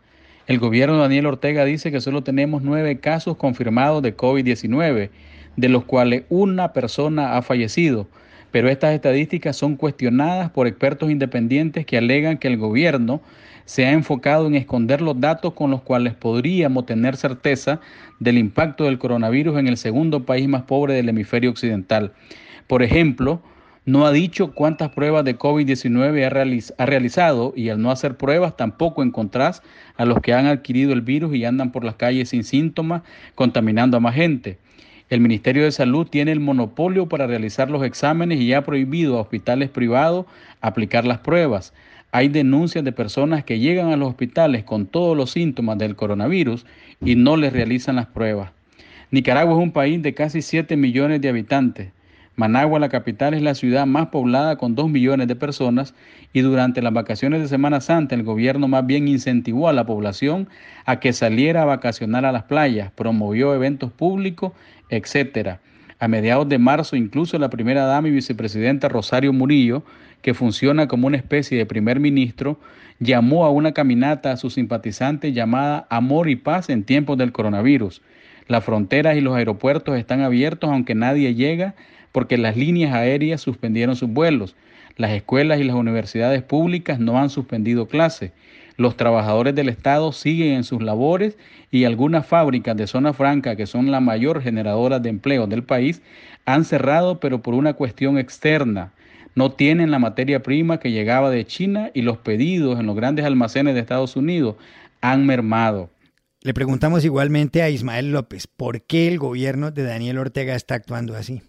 El 0.46 0.60
gobierno 0.60 0.94
de 0.94 1.02
Daniel 1.02 1.26
Ortega 1.26 1.64
dice 1.64 1.90
que 1.90 2.00
solo 2.00 2.22
tenemos 2.22 2.62
nueve 2.62 3.00
casos 3.00 3.36
confirmados 3.36 4.00
de 4.00 4.16
COVID-19, 4.16 5.10
de 5.56 5.68
los 5.68 5.84
cuales 5.84 6.22
una 6.28 6.72
persona 6.72 7.36
ha 7.36 7.42
fallecido. 7.42 8.06
Pero 8.52 8.68
estas 8.68 8.94
estadísticas 8.94 9.56
son 9.56 9.74
cuestionadas 9.74 10.50
por 10.50 10.68
expertos 10.68 11.10
independientes 11.10 11.84
que 11.84 11.98
alegan 11.98 12.38
que 12.38 12.46
el 12.46 12.58
gobierno 12.58 13.20
se 13.64 13.86
ha 13.86 13.90
enfocado 13.90 14.46
en 14.46 14.54
esconder 14.54 15.02
los 15.02 15.20
datos 15.20 15.52
con 15.54 15.72
los 15.72 15.82
cuales 15.82 16.14
podríamos 16.14 16.86
tener 16.86 17.16
certeza 17.16 17.80
del 18.20 18.38
impacto 18.38 18.84
del 18.84 19.00
coronavirus 19.00 19.58
en 19.58 19.66
el 19.66 19.76
segundo 19.76 20.24
país 20.24 20.46
más 20.46 20.62
pobre 20.62 20.94
del 20.94 21.08
hemisferio 21.08 21.50
occidental. 21.50 22.12
Por 22.68 22.84
ejemplo, 22.84 23.42
no 23.86 24.04
ha 24.04 24.10
dicho 24.10 24.50
cuántas 24.52 24.90
pruebas 24.90 25.24
de 25.24 25.38
COVID-19 25.38 26.74
ha, 26.76 26.86
realizado 26.86 27.52
y 27.54 27.68
al 27.68 27.80
no 27.80 27.92
hacer 27.92 28.16
pruebas 28.16 28.56
tampoco 28.56 29.04
encontrás 29.04 29.62
a 29.96 30.04
los 30.04 30.20
que 30.20 30.34
han 30.34 30.46
adquirido 30.46 30.92
el 30.92 31.02
virus 31.02 31.36
y 31.36 31.44
andan 31.44 31.70
por 31.70 31.84
las 31.84 31.94
calles 31.94 32.30
sin 32.30 32.42
síntomas, 32.42 33.02
contaminando 33.36 33.96
a 33.96 34.00
más 34.00 34.16
gente. 34.16 34.58
El 35.08 35.20
Ministerio 35.20 35.62
de 35.62 35.70
Salud 35.70 36.08
tiene 36.08 36.32
el 36.32 36.40
monopolio 36.40 37.08
para 37.08 37.28
realizar 37.28 37.70
los 37.70 37.84
exámenes 37.84 38.40
y 38.40 38.52
ha 38.54 38.64
prohibido 38.64 39.16
a 39.16 39.20
hospitales 39.20 39.70
privados 39.70 40.26
aplicar 40.60 41.04
las 41.04 41.18
pruebas. 41.18 41.72
Hay 42.10 42.26
denuncias 42.26 42.84
de 42.84 42.90
personas 42.90 43.44
que 43.44 43.60
llegan 43.60 43.92
a 43.92 43.96
los 43.96 44.08
hospitales 44.08 44.64
con 44.64 44.86
todos 44.86 45.16
los 45.16 45.30
síntomas 45.30 45.78
del 45.78 45.94
coronavirus 45.94 46.66
y 47.04 47.14
no 47.14 47.36
les 47.36 47.52
realizan 47.52 47.94
las 47.94 48.06
pruebas. 48.06 48.50
Nicaragua 49.12 49.54
es 49.54 49.62
un 49.62 49.70
país 49.70 50.02
de 50.02 50.12
casi 50.12 50.42
7 50.42 50.76
millones 50.76 51.20
de 51.20 51.28
habitantes. 51.28 51.95
Managua, 52.36 52.78
la 52.78 52.90
capital, 52.90 53.32
es 53.32 53.40
la 53.40 53.54
ciudad 53.54 53.86
más 53.86 54.08
poblada 54.08 54.56
con 54.56 54.74
2 54.74 54.90
millones 54.90 55.26
de 55.26 55.36
personas 55.36 55.94
y 56.34 56.42
durante 56.42 56.82
las 56.82 56.92
vacaciones 56.92 57.40
de 57.40 57.48
Semana 57.48 57.80
Santa 57.80 58.14
el 58.14 58.24
gobierno 58.24 58.68
más 58.68 58.86
bien 58.86 59.08
incentivó 59.08 59.68
a 59.70 59.72
la 59.72 59.86
población 59.86 60.46
a 60.84 61.00
que 61.00 61.14
saliera 61.14 61.62
a 61.62 61.64
vacacionar 61.64 62.26
a 62.26 62.32
las 62.32 62.42
playas, 62.42 62.92
promovió 62.92 63.54
eventos 63.54 63.90
públicos, 63.90 64.52
etc. 64.90 65.56
A 65.98 66.08
mediados 66.08 66.46
de 66.46 66.58
marzo 66.58 66.94
incluso 66.94 67.38
la 67.38 67.48
primera 67.48 67.86
dama 67.86 68.08
y 68.08 68.10
vicepresidenta 68.10 68.90
Rosario 68.90 69.32
Murillo, 69.32 69.82
que 70.20 70.34
funciona 70.34 70.88
como 70.88 71.06
una 71.06 71.16
especie 71.16 71.56
de 71.56 71.64
primer 71.64 72.00
ministro, 72.00 72.60
llamó 72.98 73.46
a 73.46 73.50
una 73.50 73.72
caminata 73.72 74.32
a 74.32 74.36
sus 74.36 74.54
simpatizantes 74.54 75.32
llamada 75.32 75.86
Amor 75.88 76.28
y 76.28 76.36
Paz 76.36 76.68
en 76.68 76.84
tiempos 76.84 77.16
del 77.16 77.32
coronavirus. 77.32 78.02
Las 78.48 78.64
fronteras 78.64 79.16
y 79.16 79.20
los 79.20 79.34
aeropuertos 79.34 79.96
están 79.96 80.20
abiertos 80.20 80.70
aunque 80.70 80.94
nadie 80.94 81.34
llega 81.34 81.74
porque 82.12 82.38
las 82.38 82.56
líneas 82.56 82.94
aéreas 82.94 83.40
suspendieron 83.40 83.96
sus 83.96 84.08
vuelos. 84.08 84.56
Las 84.96 85.10
escuelas 85.10 85.60
y 85.60 85.64
las 85.64 85.76
universidades 85.76 86.42
públicas 86.42 86.98
no 86.98 87.18
han 87.18 87.28
suspendido 87.28 87.86
clases. 87.86 88.32
Los 88.78 88.96
trabajadores 88.96 89.54
del 89.54 89.68
Estado 89.68 90.12
siguen 90.12 90.52
en 90.52 90.64
sus 90.64 90.82
labores 90.82 91.36
y 91.70 91.84
algunas 91.84 92.26
fábricas 92.26 92.76
de 92.76 92.86
zona 92.86 93.12
franca, 93.12 93.56
que 93.56 93.66
son 93.66 93.90
la 93.90 94.00
mayor 94.00 94.42
generadora 94.42 94.98
de 94.98 95.08
empleo 95.08 95.46
del 95.46 95.62
país, 95.62 96.02
han 96.44 96.64
cerrado 96.64 97.20
pero 97.20 97.42
por 97.42 97.54
una 97.54 97.74
cuestión 97.74 98.18
externa. 98.18 98.92
No 99.34 99.52
tienen 99.52 99.90
la 99.90 99.98
materia 99.98 100.42
prima 100.42 100.78
que 100.78 100.92
llegaba 100.92 101.30
de 101.30 101.44
China 101.46 101.90
y 101.92 102.02
los 102.02 102.18
pedidos 102.18 102.78
en 102.78 102.86
los 102.86 102.96
grandes 102.96 103.24
almacenes 103.24 103.74
de 103.74 103.80
Estados 103.80 104.16
Unidos 104.16 104.56
han 105.00 105.26
mermado. 105.26 105.90
Le 106.46 106.54
preguntamos 106.54 107.04
igualmente 107.04 107.60
a 107.62 107.70
Ismael 107.70 108.12
López, 108.12 108.46
¿por 108.46 108.82
qué 108.82 109.08
el 109.08 109.18
gobierno 109.18 109.72
de 109.72 109.82
Daniel 109.82 110.18
Ortega 110.18 110.54
está 110.54 110.76
actuando 110.76 111.16
así? 111.16 111.42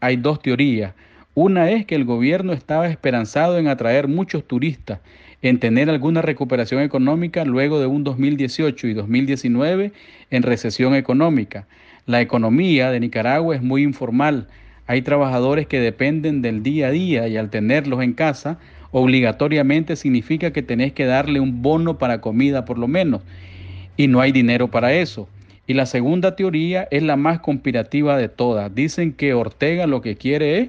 Hay 0.00 0.16
dos 0.16 0.40
teorías. 0.40 0.94
Una 1.34 1.70
es 1.70 1.84
que 1.84 1.94
el 1.94 2.06
gobierno 2.06 2.54
estaba 2.54 2.88
esperanzado 2.88 3.58
en 3.58 3.68
atraer 3.68 4.08
muchos 4.08 4.48
turistas 4.48 5.00
en 5.42 5.60
tener 5.60 5.90
alguna 5.90 6.22
recuperación 6.22 6.80
económica 6.80 7.44
luego 7.44 7.80
de 7.80 7.86
un 7.86 8.02
2018 8.02 8.86
y 8.86 8.94
2019 8.94 9.92
en 10.30 10.42
recesión 10.42 10.94
económica. 10.94 11.66
La 12.06 12.22
economía 12.22 12.90
de 12.90 13.00
Nicaragua 13.00 13.56
es 13.56 13.62
muy 13.62 13.82
informal. 13.82 14.48
Hay 14.86 15.02
trabajadores 15.02 15.66
que 15.66 15.80
dependen 15.80 16.40
del 16.40 16.62
día 16.62 16.86
a 16.86 16.92
día 16.92 17.28
y 17.28 17.36
al 17.36 17.50
tenerlos 17.50 18.02
en 18.02 18.14
casa, 18.14 18.58
obligatoriamente 18.90 19.96
significa 19.96 20.50
que 20.50 20.62
tenés 20.62 20.94
que 20.94 21.04
darle 21.04 21.40
un 21.40 21.60
bono 21.60 21.98
para 21.98 22.22
comida 22.22 22.64
por 22.64 22.78
lo 22.78 22.88
menos. 22.88 23.20
Y 23.98 24.06
no 24.06 24.22
hay 24.22 24.32
dinero 24.32 24.68
para 24.68 24.94
eso. 24.94 25.28
Y 25.66 25.74
la 25.74 25.84
segunda 25.84 26.34
teoría 26.34 26.88
es 26.90 27.02
la 27.02 27.16
más 27.16 27.40
conspirativa 27.40 28.16
de 28.16 28.30
todas. 28.30 28.74
Dicen 28.74 29.12
que 29.12 29.34
Ortega 29.34 29.86
lo 29.86 30.00
que 30.00 30.16
quiere 30.16 30.60
es 30.60 30.68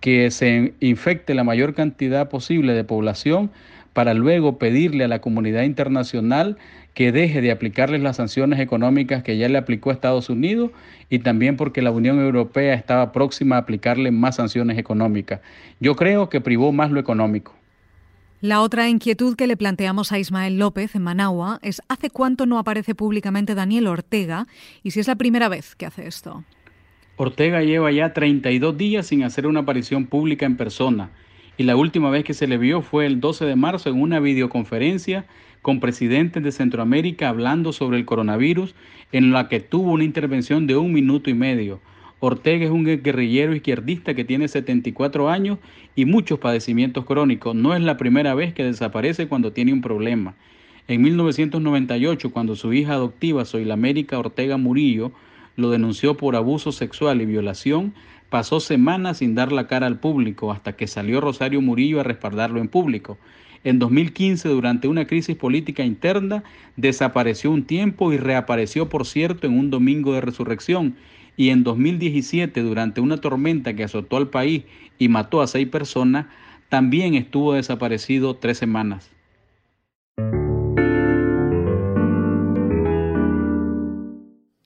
que 0.00 0.30
se 0.30 0.72
infecte 0.80 1.34
la 1.34 1.44
mayor 1.44 1.74
cantidad 1.74 2.30
posible 2.30 2.72
de 2.72 2.84
población 2.84 3.50
para 3.92 4.14
luego 4.14 4.58
pedirle 4.58 5.04
a 5.04 5.08
la 5.08 5.20
comunidad 5.20 5.64
internacional 5.64 6.56
que 6.94 7.12
deje 7.12 7.40
de 7.40 7.50
aplicarles 7.50 8.00
las 8.00 8.16
sanciones 8.16 8.60
económicas 8.60 9.22
que 9.22 9.36
ya 9.36 9.48
le 9.48 9.58
aplicó 9.58 9.90
a 9.90 9.94
Estados 9.94 10.30
Unidos 10.30 10.70
y 11.10 11.18
también 11.18 11.56
porque 11.56 11.82
la 11.82 11.90
Unión 11.90 12.20
Europea 12.20 12.74
estaba 12.74 13.12
próxima 13.12 13.56
a 13.56 13.60
aplicarle 13.60 14.10
más 14.12 14.36
sanciones 14.36 14.78
económicas. 14.78 15.40
Yo 15.80 15.96
creo 15.96 16.28
que 16.28 16.40
privó 16.40 16.72
más 16.72 16.90
lo 16.90 17.00
económico. 17.00 17.54
La 18.42 18.60
otra 18.60 18.88
inquietud 18.88 19.36
que 19.36 19.46
le 19.46 19.56
planteamos 19.56 20.10
a 20.10 20.18
Ismael 20.18 20.58
López 20.58 20.96
en 20.96 21.02
Managua 21.02 21.60
es 21.62 21.80
¿hace 21.86 22.10
cuánto 22.10 22.44
no 22.44 22.58
aparece 22.58 22.92
públicamente 22.92 23.54
Daniel 23.54 23.86
Ortega 23.86 24.48
y 24.82 24.90
si 24.90 24.98
es 24.98 25.06
la 25.06 25.14
primera 25.14 25.48
vez 25.48 25.76
que 25.76 25.86
hace 25.86 26.08
esto? 26.08 26.42
Ortega 27.14 27.62
lleva 27.62 27.92
ya 27.92 28.12
32 28.12 28.76
días 28.76 29.06
sin 29.06 29.22
hacer 29.22 29.46
una 29.46 29.60
aparición 29.60 30.06
pública 30.06 30.44
en 30.44 30.56
persona 30.56 31.12
y 31.56 31.62
la 31.62 31.76
última 31.76 32.10
vez 32.10 32.24
que 32.24 32.34
se 32.34 32.48
le 32.48 32.58
vio 32.58 32.82
fue 32.82 33.06
el 33.06 33.20
12 33.20 33.44
de 33.44 33.54
marzo 33.54 33.90
en 33.90 34.02
una 34.02 34.18
videoconferencia 34.18 35.24
con 35.62 35.78
presidentes 35.78 36.42
de 36.42 36.50
Centroamérica 36.50 37.28
hablando 37.28 37.72
sobre 37.72 37.96
el 37.96 38.04
coronavirus, 38.04 38.74
en 39.12 39.30
la 39.30 39.48
que 39.48 39.60
tuvo 39.60 39.92
una 39.92 40.02
intervención 40.02 40.66
de 40.66 40.76
un 40.76 40.92
minuto 40.92 41.30
y 41.30 41.34
medio. 41.34 41.80
Ortega 42.24 42.66
es 42.66 42.70
un 42.70 42.84
guerrillero 42.84 43.52
izquierdista 43.52 44.14
que 44.14 44.24
tiene 44.24 44.46
74 44.46 45.28
años 45.28 45.58
y 45.96 46.04
muchos 46.04 46.38
padecimientos 46.38 47.04
crónicos. 47.04 47.56
No 47.56 47.74
es 47.74 47.82
la 47.82 47.96
primera 47.96 48.32
vez 48.36 48.54
que 48.54 48.62
desaparece 48.62 49.26
cuando 49.26 49.52
tiene 49.52 49.72
un 49.72 49.80
problema. 49.80 50.36
En 50.86 51.02
1998, 51.02 52.30
cuando 52.30 52.54
su 52.54 52.72
hija 52.72 52.92
adoptiva, 52.92 53.42
América 53.72 54.20
Ortega 54.20 54.56
Murillo, 54.56 55.10
lo 55.56 55.70
denunció 55.70 56.16
por 56.16 56.36
abuso 56.36 56.70
sexual 56.70 57.20
y 57.20 57.26
violación, 57.26 57.92
pasó 58.30 58.60
semanas 58.60 59.18
sin 59.18 59.34
dar 59.34 59.50
la 59.50 59.66
cara 59.66 59.88
al 59.88 59.98
público 59.98 60.52
hasta 60.52 60.76
que 60.76 60.86
salió 60.86 61.20
Rosario 61.20 61.60
Murillo 61.60 61.98
a 61.98 62.04
respaldarlo 62.04 62.60
en 62.60 62.68
público. 62.68 63.18
En 63.64 63.80
2015, 63.80 64.48
durante 64.48 64.86
una 64.86 65.08
crisis 65.08 65.34
política 65.34 65.82
interna, 65.82 66.44
desapareció 66.76 67.50
un 67.50 67.64
tiempo 67.64 68.12
y 68.12 68.16
reapareció, 68.16 68.88
por 68.88 69.06
cierto, 69.06 69.48
en 69.48 69.58
un 69.58 69.70
domingo 69.70 70.14
de 70.14 70.20
resurrección. 70.20 70.94
Y 71.36 71.50
en 71.50 71.64
2017, 71.64 72.60
durante 72.62 73.00
una 73.00 73.18
tormenta 73.18 73.74
que 73.74 73.84
azotó 73.84 74.16
al 74.16 74.28
país 74.28 74.64
y 74.98 75.08
mató 75.08 75.40
a 75.40 75.46
seis 75.46 75.68
personas, 75.68 76.26
también 76.68 77.14
estuvo 77.14 77.54
desaparecido 77.54 78.36
tres 78.36 78.58
semanas. 78.58 79.10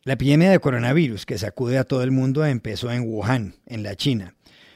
La 0.07 0.13
epidemia 0.13 0.53
de 0.53 0.61
coronavirus 0.61 1.27
que 1.27 1.37
sacude 1.37 1.79
a 1.79 1.85
todo 1.85 2.05
el 2.05 2.13
mundo 2.13 2.47
empezó 2.47 2.93
en 2.93 3.03
Wuhan, 3.09 3.55
en 3.67 3.83
la 3.83 3.97
China, 3.97 4.35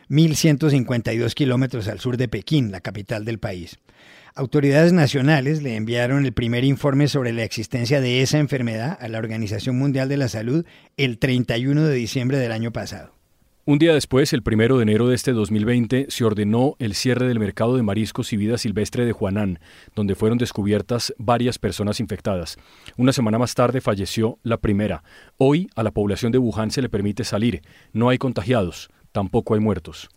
1.152 0.09 1.35
kilómetros 1.35 1.87
al 1.87 2.01
sur 2.01 2.17
de 2.17 2.27
Pekín, 2.27 2.73
la 2.73 2.81
capital 2.81 3.25
del 3.25 3.39
país. 3.39 3.79
Autoridades 4.37 4.93
nacionales 4.93 5.61
le 5.61 5.75
enviaron 5.75 6.25
el 6.25 6.33
primer 6.33 6.63
informe 6.63 7.09
sobre 7.09 7.33
la 7.33 7.43
existencia 7.43 8.01
de 8.01 8.23
esa 8.23 8.39
enfermedad 8.39 8.97
a 9.01 9.09
la 9.09 9.19
Organización 9.19 9.77
Mundial 9.77 10.09
de 10.09 10.17
la 10.17 10.29
Salud 10.29 10.65
el 10.97 11.19
31 11.19 11.83
de 11.83 11.95
diciembre 11.95 12.39
del 12.39 12.53
año 12.53 12.71
pasado. 12.71 13.13
Un 13.67 13.79
día 13.79 13.93
después, 13.93 14.33
el 14.33 14.43
primero 14.43 14.79
de 14.79 14.85
enero 14.85 15.09
de 15.09 15.17
este 15.17 15.33
2020, 15.33 16.07
se 16.09 16.25
ordenó 16.25 16.77
el 16.79 16.95
cierre 16.95 17.27
del 17.27 17.41
mercado 17.41 17.77
de 17.77 17.83
mariscos 17.83 18.33
y 18.33 18.37
vida 18.37 18.57
silvestre 18.57 19.05
de 19.05 19.13
Juanán, 19.13 19.59
donde 19.95 20.15
fueron 20.15 20.39
descubiertas 20.39 21.13
varias 21.19 21.59
personas 21.59 22.01
infectadas. 22.01 22.57
Una 22.97 23.13
semana 23.13 23.39
más 23.39 23.55
tarde 23.55 23.81
falleció 23.81 24.39
la 24.45 24.59
primera. 24.59 25.03
Hoy 25.39 25.69
a 25.75 25.83
la 25.83 25.91
población 25.91 26.31
de 26.31 26.39
Wuhan 26.39 26.71
se 26.71 26.83
le 26.83 26.89
permite 26.89 27.25
salir. 27.25 27.63
No 27.93 28.09
hay 28.09 28.19
contagiados, 28.19 28.91
tampoco 29.13 29.55
hay 29.55 29.61
muertos. 29.61 30.09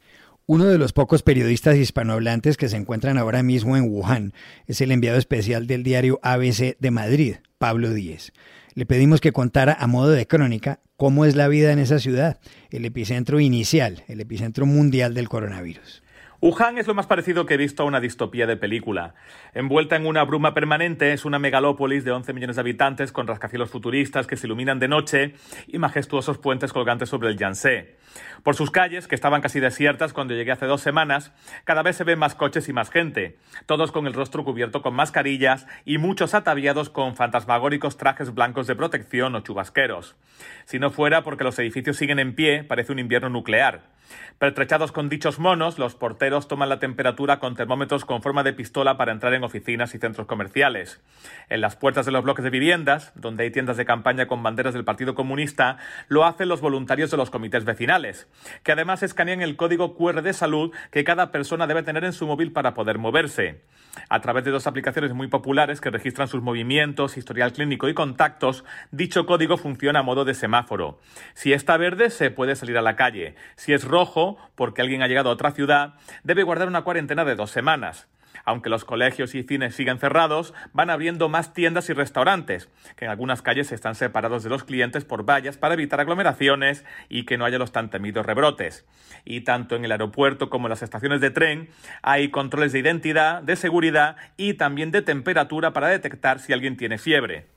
Uno 0.45 0.65
de 0.65 0.77
los 0.77 0.91
pocos 0.91 1.23
periodistas 1.23 1.77
hispanohablantes 1.77 2.57
que 2.57 2.67
se 2.67 2.75
encuentran 2.75 3.17
ahora 3.17 3.43
mismo 3.43 3.77
en 3.77 3.89
Wuhan 3.89 4.33
es 4.67 4.81
el 4.81 4.91
enviado 4.91 5.17
especial 5.17 5.67
del 5.67 5.83
diario 5.83 6.19
ABC 6.21 6.77
de 6.77 6.91
Madrid, 6.91 7.35
Pablo 7.57 7.93
Díez. 7.93 8.33
Le 8.73 8.85
pedimos 8.85 9.21
que 9.21 9.31
contara 9.31 9.71
a 9.79 9.87
modo 9.87 10.09
de 10.09 10.27
crónica 10.27 10.81
cómo 10.97 11.23
es 11.23 11.37
la 11.37 11.47
vida 11.47 11.71
en 11.71 11.79
esa 11.79 11.97
ciudad, 11.97 12.41
el 12.71 12.83
epicentro 12.83 13.39
inicial, 13.39 14.03
el 14.09 14.19
epicentro 14.19 14.65
mundial 14.65 15.13
del 15.13 15.29
coronavirus. 15.29 16.02
Wuhan 16.43 16.77
es 16.77 16.87
lo 16.87 16.93
más 16.93 17.07
parecido 17.07 17.45
que 17.45 17.53
he 17.53 17.57
visto 17.57 17.83
a 17.83 17.85
una 17.85 18.01
distopía 18.01 18.45
de 18.45 18.57
película. 18.57 19.15
Envuelta 19.53 19.95
en 19.95 20.05
una 20.05 20.25
bruma 20.25 20.53
permanente, 20.53 21.13
es 21.13 21.23
una 21.23 21.39
megalópolis 21.39 22.03
de 22.03 22.11
11 22.11 22.33
millones 22.33 22.57
de 22.57 22.59
habitantes 22.59 23.13
con 23.13 23.27
rascacielos 23.27 23.69
futuristas 23.69 24.27
que 24.27 24.35
se 24.35 24.47
iluminan 24.47 24.77
de 24.77 24.89
noche 24.89 25.35
y 25.67 25.77
majestuosos 25.77 26.39
puentes 26.39 26.73
colgantes 26.73 27.07
sobre 27.07 27.29
el 27.29 27.37
Yangtze. 27.37 27.95
Por 28.43 28.55
sus 28.55 28.71
calles, 28.71 29.07
que 29.07 29.15
estaban 29.15 29.39
casi 29.39 29.61
desiertas 29.61 30.11
cuando 30.11 30.33
llegué 30.33 30.51
hace 30.51 30.65
dos 30.65 30.81
semanas, 30.81 31.31
cada 31.63 31.81
vez 31.81 31.95
se 31.95 32.03
ven 32.03 32.19
más 32.19 32.35
coches 32.35 32.67
y 32.67 32.73
más 32.73 32.91
gente, 32.91 33.37
todos 33.65 33.93
con 33.93 34.05
el 34.05 34.13
rostro 34.13 34.43
cubierto 34.43 34.81
con 34.81 34.95
mascarillas 34.95 35.65
y 35.85 35.97
muchos 35.97 36.33
ataviados 36.33 36.89
con 36.89 37.15
fantasmagóricos 37.15 37.95
trajes 37.95 38.33
blancos 38.33 38.67
de 38.67 38.75
protección 38.75 39.33
o 39.35 39.39
chubasqueros. 39.39 40.17
Si 40.65 40.77
no 40.77 40.91
fuera 40.91 41.23
porque 41.23 41.45
los 41.45 41.57
edificios 41.57 41.95
siguen 41.95 42.19
en 42.19 42.35
pie, 42.35 42.65
parece 42.65 42.91
un 42.91 42.99
invierno 42.99 43.29
nuclear. 43.29 43.93
Pertrechados 44.37 44.91
con 44.91 45.09
dichos 45.09 45.39
monos, 45.39 45.79
los 45.79 45.95
porteros 45.95 46.32
toman 46.41 46.69
la 46.69 46.79
temperatura 46.79 47.39
con 47.39 47.55
termómetros 47.55 48.05
con 48.05 48.21
forma 48.21 48.43
de 48.43 48.53
pistola 48.53 48.97
para 48.97 49.11
entrar 49.11 49.33
en 49.33 49.43
oficinas 49.43 49.93
y 49.93 49.99
centros 49.99 50.25
comerciales. 50.27 51.01
En 51.49 51.61
las 51.61 51.75
puertas 51.75 52.05
de 52.05 52.11
los 52.11 52.23
bloques 52.23 52.43
de 52.43 52.49
viviendas, 52.49 53.11
donde 53.15 53.43
hay 53.43 53.51
tiendas 53.51 53.77
de 53.77 53.85
campaña 53.85 54.25
con 54.25 54.41
banderas 54.41 54.73
del 54.73 54.83
Partido 54.83 55.15
Comunista, 55.15 55.77
lo 56.07 56.25
hacen 56.25 56.49
los 56.49 56.61
voluntarios 56.61 57.11
de 57.11 57.17
los 57.17 57.29
comités 57.29 57.65
vecinales, 57.65 58.27
que 58.63 58.71
además 58.71 59.03
escanean 59.03 59.41
el 59.41 59.55
código 59.55 59.95
QR 59.95 60.21
de 60.23 60.33
salud 60.33 60.71
que 60.91 61.03
cada 61.03 61.31
persona 61.31 61.67
debe 61.67 61.83
tener 61.83 62.03
en 62.03 62.13
su 62.13 62.25
móvil 62.25 62.51
para 62.51 62.73
poder 62.73 62.97
moverse. 62.97 63.61
A 64.09 64.21
través 64.21 64.43
de 64.43 64.51
dos 64.51 64.65
aplicaciones 64.65 65.13
muy 65.13 65.27
populares 65.27 65.79
que 65.79 65.91
registran 65.91 66.27
sus 66.27 66.41
movimientos, 66.41 67.15
historial 67.15 67.53
clínico 67.53 67.87
y 67.87 67.93
contactos, 67.93 68.65
dicho 68.91 69.25
código 69.25 69.57
funciona 69.57 69.99
a 69.99 70.03
modo 70.03 70.25
de 70.25 70.33
semáforo. 70.33 70.99
Si 71.35 71.53
está 71.53 71.77
verde, 71.77 72.09
se 72.09 72.31
puede 72.31 72.55
salir 72.55 72.77
a 72.77 72.81
la 72.81 72.95
calle. 72.95 73.35
Si 73.55 73.73
es 73.73 73.83
rojo, 73.83 74.37
porque 74.55 74.81
alguien 74.81 75.03
ha 75.03 75.07
llegado 75.07 75.29
a 75.29 75.33
otra 75.33 75.51
ciudad, 75.51 75.95
debe 76.23 76.43
guardar 76.43 76.67
una 76.67 76.83
cuarentena 76.83 77.25
de 77.25 77.35
dos 77.35 77.51
semanas. 77.51 78.07
Aunque 78.45 78.69
los 78.69 78.83
colegios 78.83 79.35
y 79.35 79.43
cines 79.43 79.75
siguen 79.75 79.99
cerrados, 79.99 80.53
van 80.73 80.89
abriendo 80.89 81.29
más 81.29 81.53
tiendas 81.53 81.89
y 81.89 81.93
restaurantes, 81.93 82.69
que 82.95 83.05
en 83.05 83.11
algunas 83.11 83.41
calles 83.41 83.71
están 83.71 83.95
separados 83.95 84.43
de 84.43 84.49
los 84.49 84.63
clientes 84.63 85.05
por 85.05 85.23
vallas 85.23 85.57
para 85.57 85.75
evitar 85.75 85.99
aglomeraciones 85.99 86.83
y 87.09 87.25
que 87.25 87.37
no 87.37 87.45
haya 87.45 87.59
los 87.59 87.71
tan 87.71 87.89
temidos 87.89 88.25
rebrotes. 88.25 88.85
Y 89.23 89.41
tanto 89.41 89.75
en 89.75 89.85
el 89.85 89.91
aeropuerto 89.91 90.49
como 90.49 90.67
en 90.67 90.71
las 90.71 90.83
estaciones 90.83 91.21
de 91.21 91.31
tren 91.31 91.69
hay 92.01 92.29
controles 92.29 92.73
de 92.73 92.79
identidad, 92.79 93.41
de 93.41 93.55
seguridad 93.55 94.17
y 94.35 94.55
también 94.55 94.91
de 94.91 95.01
temperatura 95.01 95.71
para 95.71 95.87
detectar 95.87 96.39
si 96.39 96.53
alguien 96.53 96.75
tiene 96.75 96.97
fiebre. 96.97 97.47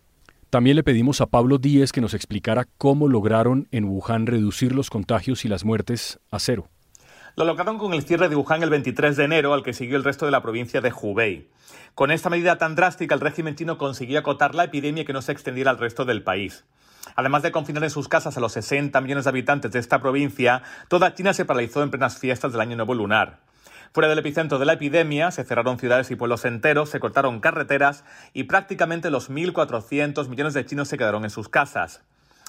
También 0.50 0.76
le 0.76 0.84
pedimos 0.84 1.20
a 1.20 1.26
Pablo 1.26 1.58
Díez 1.58 1.90
que 1.90 2.00
nos 2.00 2.14
explicara 2.14 2.66
cómo 2.78 3.08
lograron 3.08 3.66
en 3.72 3.84
Wuhan 3.84 4.26
reducir 4.26 4.74
los 4.74 4.90
contagios 4.90 5.44
y 5.44 5.48
las 5.48 5.64
muertes 5.64 6.20
a 6.30 6.38
cero. 6.38 6.68
Lo 7.38 7.44
lograron 7.44 7.76
con 7.76 7.92
el 7.92 8.02
cierre 8.02 8.30
de 8.30 8.36
Wuhan 8.36 8.62
el 8.62 8.70
23 8.70 9.14
de 9.14 9.24
enero, 9.24 9.52
al 9.52 9.62
que 9.62 9.74
siguió 9.74 9.98
el 9.98 10.04
resto 10.04 10.24
de 10.24 10.30
la 10.30 10.40
provincia 10.40 10.80
de 10.80 10.90
Hubei. 10.90 11.50
Con 11.94 12.10
esta 12.10 12.30
medida 12.30 12.56
tan 12.56 12.74
drástica, 12.74 13.14
el 13.14 13.20
régimen 13.20 13.54
chino 13.56 13.76
consiguió 13.76 14.20
acotar 14.20 14.54
la 14.54 14.64
epidemia 14.64 15.02
y 15.02 15.04
que 15.04 15.12
no 15.12 15.20
se 15.20 15.32
extendiera 15.32 15.70
al 15.70 15.76
resto 15.76 16.06
del 16.06 16.22
país. 16.22 16.64
Además 17.14 17.42
de 17.42 17.52
confinar 17.52 17.84
en 17.84 17.90
sus 17.90 18.08
casas 18.08 18.38
a 18.38 18.40
los 18.40 18.52
60 18.52 18.98
millones 19.02 19.24
de 19.24 19.28
habitantes 19.28 19.70
de 19.70 19.80
esta 19.80 20.00
provincia, 20.00 20.62
toda 20.88 21.12
China 21.14 21.34
se 21.34 21.44
paralizó 21.44 21.82
en 21.82 21.90
plenas 21.90 22.16
fiestas 22.16 22.52
del 22.52 22.62
Año 22.62 22.76
Nuevo 22.76 22.94
Lunar. 22.94 23.40
Fuera 23.92 24.08
del 24.08 24.20
epicentro 24.20 24.58
de 24.58 24.64
la 24.64 24.72
epidemia, 24.72 25.30
se 25.30 25.44
cerraron 25.44 25.78
ciudades 25.78 26.10
y 26.10 26.16
pueblos 26.16 26.46
enteros, 26.46 26.88
se 26.88 27.00
cortaron 27.00 27.40
carreteras 27.40 28.04
y 28.32 28.44
prácticamente 28.44 29.10
los 29.10 29.30
1.400 29.30 30.26
millones 30.28 30.54
de 30.54 30.64
chinos 30.64 30.88
se 30.88 30.96
quedaron 30.96 31.24
en 31.24 31.30
sus 31.30 31.50
casas. 31.50 32.02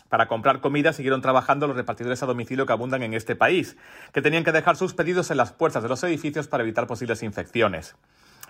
Para 0.09 0.27
comprar 0.27 0.61
comida 0.61 0.93
siguieron 0.93 1.21
trabajando 1.21 1.67
los 1.67 1.75
repartidores 1.75 2.23
a 2.23 2.25
domicilio 2.25 2.65
que 2.65 2.73
abundan 2.73 3.03
en 3.03 3.13
este 3.13 3.35
país, 3.35 3.77
que 4.13 4.21
tenían 4.21 4.43
que 4.43 4.51
dejar 4.51 4.77
sus 4.77 4.93
pedidos 4.93 5.31
en 5.31 5.37
las 5.37 5.51
puertas 5.51 5.83
de 5.83 5.89
los 5.89 6.03
edificios 6.03 6.47
para 6.47 6.63
evitar 6.63 6.87
posibles 6.87 7.23
infecciones. 7.23 7.95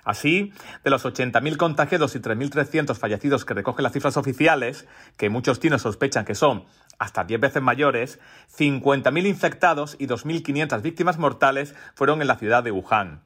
Así, 0.04 0.54
de 0.86 0.90
los 0.90 1.04
80.000 1.04 1.58
contagiados 1.58 2.16
y 2.16 2.20
3.300 2.20 2.96
fallecidos 2.96 3.44
que 3.44 3.54
recogen 3.54 3.84
las 3.84 3.92
cifras 3.92 4.16
oficiales, 4.16 4.88
que 5.18 5.30
muchos 5.30 5.60
chinos 5.60 5.82
sospechan 5.82 6.24
que 6.24 6.34
son 6.34 6.64
hasta 6.98 7.26
10 7.26 7.42
veces 7.42 7.62
mayores, 7.62 8.20
50.000 8.58 9.28
infectados 9.28 9.98
y 10.00 10.08
2.500 10.08 10.82
víctimas 10.82 11.18
mortales 11.18 11.76
fueron 11.94 12.22
en 12.22 12.28
la 12.28 12.38
ciudad 12.38 12.64
de 12.64 12.72
Wuhan. 12.72 13.22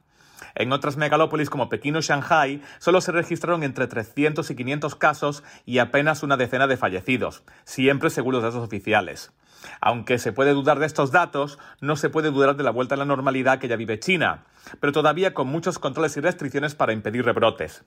En 0.54 0.72
otras 0.72 0.96
megalópolis 0.96 1.50
como 1.50 1.68
Pekín 1.68 1.96
o 1.96 2.00
Shanghai 2.00 2.62
solo 2.78 3.00
se 3.00 3.12
registraron 3.12 3.62
entre 3.62 3.86
300 3.86 4.50
y 4.50 4.56
500 4.56 4.94
casos 4.96 5.42
y 5.66 5.78
apenas 5.78 6.22
una 6.22 6.36
decena 6.36 6.66
de 6.66 6.76
fallecidos, 6.76 7.42
siempre 7.64 8.10
según 8.10 8.34
los 8.34 8.42
datos 8.42 8.64
oficiales. 8.64 9.32
Aunque 9.80 10.18
se 10.18 10.32
puede 10.32 10.52
dudar 10.52 10.78
de 10.78 10.86
estos 10.86 11.12
datos, 11.12 11.58
no 11.80 11.96
se 11.96 12.10
puede 12.10 12.30
dudar 12.30 12.56
de 12.56 12.64
la 12.64 12.70
vuelta 12.70 12.94
a 12.94 12.98
la 12.98 13.04
normalidad 13.04 13.58
que 13.58 13.68
ya 13.68 13.76
vive 13.76 14.00
China, 14.00 14.44
pero 14.80 14.92
todavía 14.92 15.34
con 15.34 15.48
muchos 15.48 15.78
controles 15.78 16.16
y 16.16 16.20
restricciones 16.20 16.74
para 16.74 16.92
impedir 16.92 17.24
rebrotes. 17.24 17.84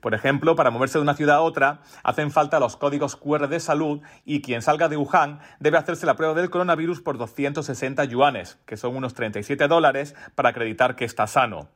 Por 0.00 0.14
ejemplo, 0.14 0.54
para 0.54 0.70
moverse 0.70 0.98
de 0.98 1.02
una 1.02 1.14
ciudad 1.14 1.36
a 1.36 1.40
otra, 1.40 1.80
hacen 2.02 2.30
falta 2.30 2.60
los 2.60 2.76
códigos 2.76 3.16
QR 3.16 3.48
de 3.48 3.58
salud 3.58 4.00
y 4.24 4.42
quien 4.42 4.62
salga 4.62 4.88
de 4.88 4.96
Wuhan 4.96 5.40
debe 5.60 5.78
hacerse 5.78 6.06
la 6.06 6.14
prueba 6.14 6.34
del 6.34 6.50
coronavirus 6.50 7.00
por 7.00 7.16
260 7.16 8.04
yuanes, 8.04 8.58
que 8.66 8.76
son 8.76 8.94
unos 8.94 9.14
37 9.14 9.66
dólares, 9.66 10.14
para 10.34 10.50
acreditar 10.50 10.94
que 10.94 11.04
está 11.04 11.26
sano. 11.26 11.68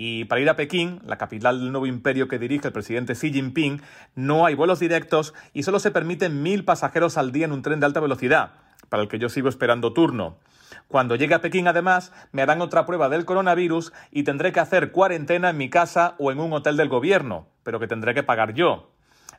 Y 0.00 0.26
para 0.26 0.40
ir 0.40 0.48
a 0.48 0.54
Pekín, 0.54 1.00
la 1.04 1.18
capital 1.18 1.58
del 1.58 1.72
nuevo 1.72 1.88
imperio 1.88 2.28
que 2.28 2.38
dirige 2.38 2.68
el 2.68 2.72
presidente 2.72 3.14
Xi 3.14 3.32
Jinping, 3.32 3.82
no 4.14 4.46
hay 4.46 4.54
vuelos 4.54 4.78
directos 4.78 5.34
y 5.52 5.64
solo 5.64 5.80
se 5.80 5.90
permiten 5.90 6.40
mil 6.40 6.64
pasajeros 6.64 7.18
al 7.18 7.32
día 7.32 7.46
en 7.46 7.52
un 7.52 7.62
tren 7.62 7.80
de 7.80 7.86
alta 7.86 7.98
velocidad 7.98 8.52
para 8.90 9.02
el 9.02 9.08
que 9.08 9.18
yo 9.18 9.28
sigo 9.28 9.48
esperando 9.48 9.92
turno. 9.92 10.38
Cuando 10.86 11.16
llegue 11.16 11.34
a 11.34 11.40
Pekín, 11.40 11.66
además, 11.66 12.12
me 12.30 12.42
harán 12.42 12.60
otra 12.60 12.86
prueba 12.86 13.08
del 13.08 13.24
coronavirus 13.24 13.92
y 14.12 14.22
tendré 14.22 14.52
que 14.52 14.60
hacer 14.60 14.92
cuarentena 14.92 15.50
en 15.50 15.56
mi 15.56 15.68
casa 15.68 16.14
o 16.18 16.30
en 16.30 16.38
un 16.38 16.52
hotel 16.52 16.76
del 16.76 16.88
gobierno, 16.88 17.48
pero 17.64 17.80
que 17.80 17.88
tendré 17.88 18.14
que 18.14 18.22
pagar 18.22 18.54
yo. 18.54 18.92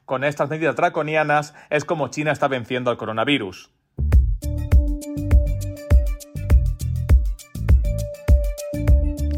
Con 0.04 0.26
estas 0.26 0.50
medidas 0.50 0.76
draconianas 0.76 1.56
es 1.70 1.86
como 1.86 2.10
China 2.10 2.34
está 2.34 2.50
venciendo 2.50 2.92
al 2.92 2.98
coronavirus. 2.98 3.72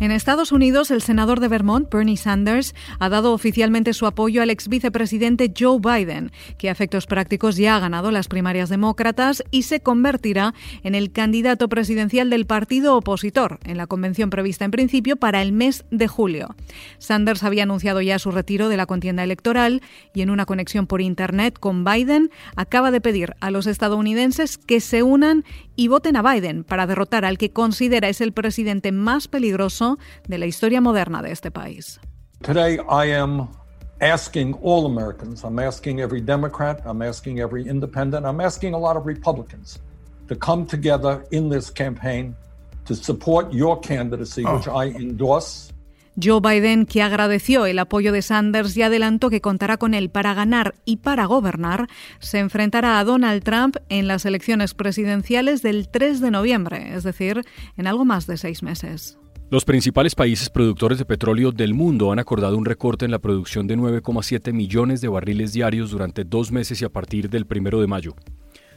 En 0.00 0.12
Estados 0.12 0.50
Unidos, 0.50 0.90
el 0.90 1.02
senador 1.02 1.40
de 1.40 1.48
Vermont, 1.48 1.92
Bernie 1.92 2.16
Sanders, 2.16 2.74
ha 2.98 3.10
dado 3.10 3.34
oficialmente 3.34 3.92
su 3.92 4.06
apoyo 4.06 4.40
al 4.40 4.48
ex 4.48 4.66
vicepresidente 4.66 5.52
Joe 5.54 5.78
Biden, 5.78 6.32
que 6.56 6.70
a 6.70 6.72
efectos 6.72 7.04
prácticos 7.04 7.58
ya 7.58 7.76
ha 7.76 7.80
ganado 7.80 8.10
las 8.10 8.26
primarias 8.26 8.70
demócratas 8.70 9.44
y 9.50 9.64
se 9.64 9.80
convertirá 9.80 10.54
en 10.84 10.94
el 10.94 11.12
candidato 11.12 11.68
presidencial 11.68 12.30
del 12.30 12.46
partido 12.46 12.96
opositor, 12.96 13.58
en 13.64 13.76
la 13.76 13.86
convención 13.86 14.30
prevista 14.30 14.64
en 14.64 14.70
principio 14.70 15.16
para 15.16 15.42
el 15.42 15.52
mes 15.52 15.84
de 15.90 16.08
julio. 16.08 16.56
Sanders 16.96 17.42
había 17.42 17.64
anunciado 17.64 18.00
ya 18.00 18.18
su 18.18 18.30
retiro 18.30 18.70
de 18.70 18.78
la 18.78 18.86
contienda 18.86 19.22
electoral 19.22 19.82
y 20.14 20.22
en 20.22 20.30
una 20.30 20.46
conexión 20.46 20.86
por 20.86 21.02
Internet 21.02 21.58
con 21.60 21.84
Biden 21.84 22.30
acaba 22.56 22.90
de 22.90 23.02
pedir 23.02 23.34
a 23.40 23.50
los 23.50 23.66
estadounidenses 23.66 24.56
que 24.56 24.80
se 24.80 25.02
unan 25.02 25.44
y 25.76 25.88
voten 25.88 26.16
a 26.16 26.22
Biden 26.22 26.64
para 26.64 26.86
derrotar 26.86 27.26
al 27.26 27.36
que 27.36 27.52
considera 27.52 28.08
es 28.08 28.22
el 28.22 28.32
presidente 28.32 28.92
más 28.92 29.28
peligroso 29.28 29.89
de 30.28 30.38
la 30.38 30.46
historia 30.46 30.80
moderna 30.80 31.22
de 31.22 31.32
este 31.32 31.50
país. 31.50 32.00
Today 32.42 32.78
I 32.88 33.12
am 33.12 33.48
asking 34.00 34.54
all 34.62 34.86
Americans, 34.86 35.44
I'm 35.44 35.58
asking 35.58 36.00
every 36.00 36.20
Democrat, 36.20 36.80
I'm 36.86 37.02
asking 37.02 37.40
every 37.40 37.68
independent, 37.68 38.24
I'm 38.24 38.40
asking 38.40 38.74
a 38.74 38.78
lot 38.78 38.96
of 38.96 39.06
Republicans 39.06 39.78
to 40.28 40.36
come 40.36 40.66
together 40.66 41.24
in 41.30 41.50
this 41.50 41.70
campaign 41.70 42.34
to 42.86 42.94
support 42.94 43.52
your 43.52 43.80
candidacy, 43.80 44.44
which 44.44 44.68
oh. 44.68 44.76
I 44.76 44.86
endorse. 44.86 45.72
Joe 46.16 46.40
Biden, 46.40 46.86
que 46.86 47.02
agradeció 47.02 47.66
el 47.66 47.78
apoyo 47.78 48.12
de 48.12 48.20
Sanders 48.20 48.76
y 48.76 48.82
adelantó 48.82 49.30
que 49.30 49.40
contará 49.40 49.76
con 49.76 49.94
él 49.94 50.10
para 50.10 50.34
ganar 50.34 50.74
y 50.84 50.96
para 50.96 51.24
gobernar, 51.24 51.86
se 52.18 52.40
enfrentará 52.40 52.98
a 52.98 53.04
Donald 53.04 53.42
Trump 53.42 53.76
en 53.88 54.08
las 54.08 54.26
elecciones 54.26 54.74
presidenciales 54.74 55.62
del 55.62 55.88
3 55.88 56.20
de 56.20 56.30
noviembre, 56.30 56.94
es 56.94 57.04
decir, 57.04 57.42
en 57.76 57.86
algo 57.86 58.04
más 58.04 58.26
de 58.26 58.36
seis 58.36 58.62
meses. 58.62 59.18
Los 59.50 59.64
principales 59.64 60.14
países 60.14 60.48
productores 60.48 60.98
de 60.98 61.04
petróleo 61.04 61.50
del 61.50 61.74
mundo 61.74 62.12
han 62.12 62.20
acordado 62.20 62.56
un 62.56 62.64
recorte 62.64 63.04
en 63.04 63.10
la 63.10 63.18
producción 63.18 63.66
de 63.66 63.76
9,7 63.76 64.52
millones 64.52 65.00
de 65.00 65.08
barriles 65.08 65.52
diarios 65.52 65.90
durante 65.90 66.22
dos 66.22 66.52
meses 66.52 66.80
y 66.80 66.84
a 66.84 66.88
partir 66.88 67.28
del 67.28 67.46
primero 67.46 67.80
de 67.80 67.88
mayo. 67.88 68.14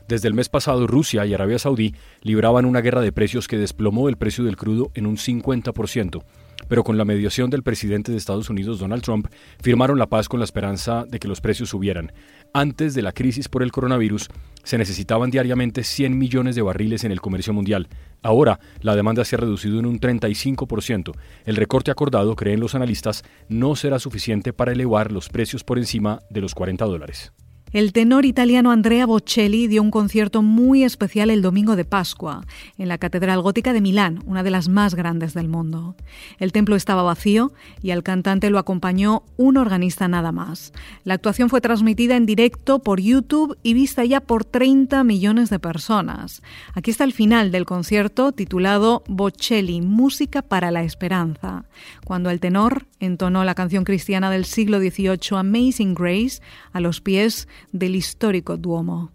Desde 0.08 0.28
el 0.28 0.34
mes 0.34 0.50
pasado, 0.50 0.88
Rusia 0.88 1.28
y 1.28 1.34
Arabia 1.36 1.60
Saudí 1.60 1.94
libraban 2.24 2.66
una 2.66 2.82
guerra 2.82 3.02
de 3.02 3.12
precios 3.12 3.48
que 3.48 3.60
desplomó 3.60 4.10
el 4.10 4.18
precio 4.18 4.46
del 4.46 4.58
crudo 4.58 4.90
en 4.96 5.06
un 5.06 5.18
50%, 5.18 6.24
pero 6.68 6.84
con 6.84 6.98
la 6.98 7.06
mediación 7.06 7.52
del 7.52 7.62
presidente 7.62 8.12
de 8.12 8.18
Estados 8.18 8.50
Unidos, 8.50 8.80
Donald 8.80 9.04
Trump, 9.04 9.28
firmaron 9.62 10.00
la 10.00 10.10
paz 10.10 10.28
con 10.28 10.40
la 10.40 10.46
esperanza 10.46 11.06
de 11.08 11.20
que 11.20 11.28
los 11.28 11.40
precios 11.40 11.70
subieran. 11.70 12.12
Antes 12.56 12.94
de 12.94 13.02
la 13.02 13.14
crisis 13.14 13.50
por 13.50 13.64
el 13.64 13.72
coronavirus, 13.72 14.30
se 14.64 14.78
necesitaban 14.78 15.32
diariamente 15.32 15.84
100 15.84 16.16
millones 16.16 16.56
de 16.56 16.62
barriles 16.62 17.04
en 17.04 17.12
el 17.12 17.20
comercio 17.20 17.52
mundial. 17.52 17.88
Ahora, 18.22 18.60
la 18.82 18.96
demanda 18.96 19.26
se 19.26 19.36
ha 19.36 19.40
reducido 19.40 19.80
en 19.80 19.88
un 19.88 20.00
35%. 20.00 21.14
El 21.46 21.56
recorte 21.56 21.90
acordado, 21.90 22.36
creen 22.36 22.60
los 22.60 22.76
analistas, 22.76 23.24
no 23.50 23.76
será 23.76 23.98
suficiente 23.98 24.54
para 24.54 24.72
elevar 24.72 25.12
los 25.12 25.30
precios 25.30 25.64
por 25.64 25.80
encima 25.80 26.20
de 26.30 26.42
los 26.42 26.54
40 26.54 26.86
dólares. 26.86 27.34
El 27.74 27.92
tenor 27.92 28.24
italiano 28.26 28.70
Andrea 28.70 29.08
Bocelli 29.08 29.66
dio 29.66 29.82
un 29.82 29.90
concierto 29.90 30.44
muy 30.44 30.84
especial 30.84 31.32
el 31.32 31.42
domingo 31.42 31.76
de 31.76 31.86
Pascua, 31.86 32.46
en 32.78 32.88
la 32.88 33.00
Catedral 33.00 33.42
Gótica 33.42 33.74
de 33.74 33.82
Milán, 33.82 34.22
una 34.28 34.44
de 34.44 34.52
las 34.52 34.70
más 34.70 34.94
grandes 34.94 35.34
del 35.34 35.48
mundo. 35.48 35.96
El 36.38 36.52
templo 36.52 36.76
estaba 36.76 37.02
vacío 37.02 37.52
y 37.82 37.90
al 37.90 38.04
cantante 38.04 38.52
lo 38.52 38.60
acompañó 38.60 39.24
un 39.38 39.58
organista 39.58 40.08
nada 40.08 40.32
más. 40.32 40.72
La 41.04 41.16
actuación 41.16 41.50
fue 41.50 41.62
transmitida 41.62 42.16
en 42.16 42.28
directo 42.28 42.78
por 42.78 43.02
YouTube 43.02 43.58
y 43.64 43.74
vista 43.74 44.06
ya 44.06 44.22
por 44.22 44.46
30 44.46 45.04
millones 45.04 45.50
de 45.50 45.58
personas. 45.58 46.44
Aquí 46.76 46.92
está 46.92 47.06
el 47.06 47.14
final 47.14 47.52
del 47.52 47.66
concierto 47.66 48.34
titulado 48.34 49.04
Bocelli, 49.08 49.82
Música 49.82 50.44
para 50.44 50.70
la 50.70 50.84
Esperanza, 50.84 51.66
cuando 52.06 52.30
el 52.30 52.40
tenor 52.40 52.86
entonó 53.00 53.44
la 53.44 53.56
canción 53.56 53.84
cristiana 53.84 54.30
del 54.30 54.46
siglo 54.46 54.78
XVIII 54.78 55.40
Amazing 55.40 55.96
Grace 55.96 56.40
a 56.72 56.80
los 56.80 57.02
pies 57.02 57.48
del 57.72 57.96
histórico 57.96 58.58
Duomo. 58.58 59.12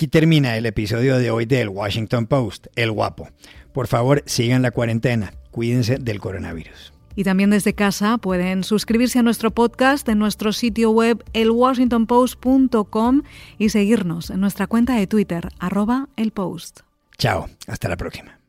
Aquí 0.00 0.08
termina 0.08 0.56
el 0.56 0.64
episodio 0.64 1.18
de 1.18 1.30
hoy 1.30 1.44
del 1.44 1.68
Washington 1.68 2.26
Post, 2.26 2.68
El 2.74 2.90
Guapo. 2.90 3.28
Por 3.74 3.86
favor, 3.86 4.22
sigan 4.24 4.62
la 4.62 4.70
cuarentena, 4.70 5.34
cuídense 5.50 5.98
del 5.98 6.20
coronavirus. 6.20 6.94
Y 7.16 7.24
también 7.24 7.50
desde 7.50 7.74
casa 7.74 8.16
pueden 8.16 8.64
suscribirse 8.64 9.18
a 9.18 9.22
nuestro 9.22 9.50
podcast 9.50 10.08
en 10.08 10.18
nuestro 10.18 10.54
sitio 10.54 10.90
web 10.90 11.22
elwashingtonpost.com 11.34 13.22
y 13.58 13.68
seguirnos 13.68 14.30
en 14.30 14.40
nuestra 14.40 14.66
cuenta 14.66 14.94
de 14.94 15.06
Twitter, 15.06 15.50
arroba 15.58 16.08
el 16.16 16.30
post. 16.30 16.80
Chao, 17.18 17.50
hasta 17.66 17.90
la 17.90 17.98
próxima. 17.98 18.39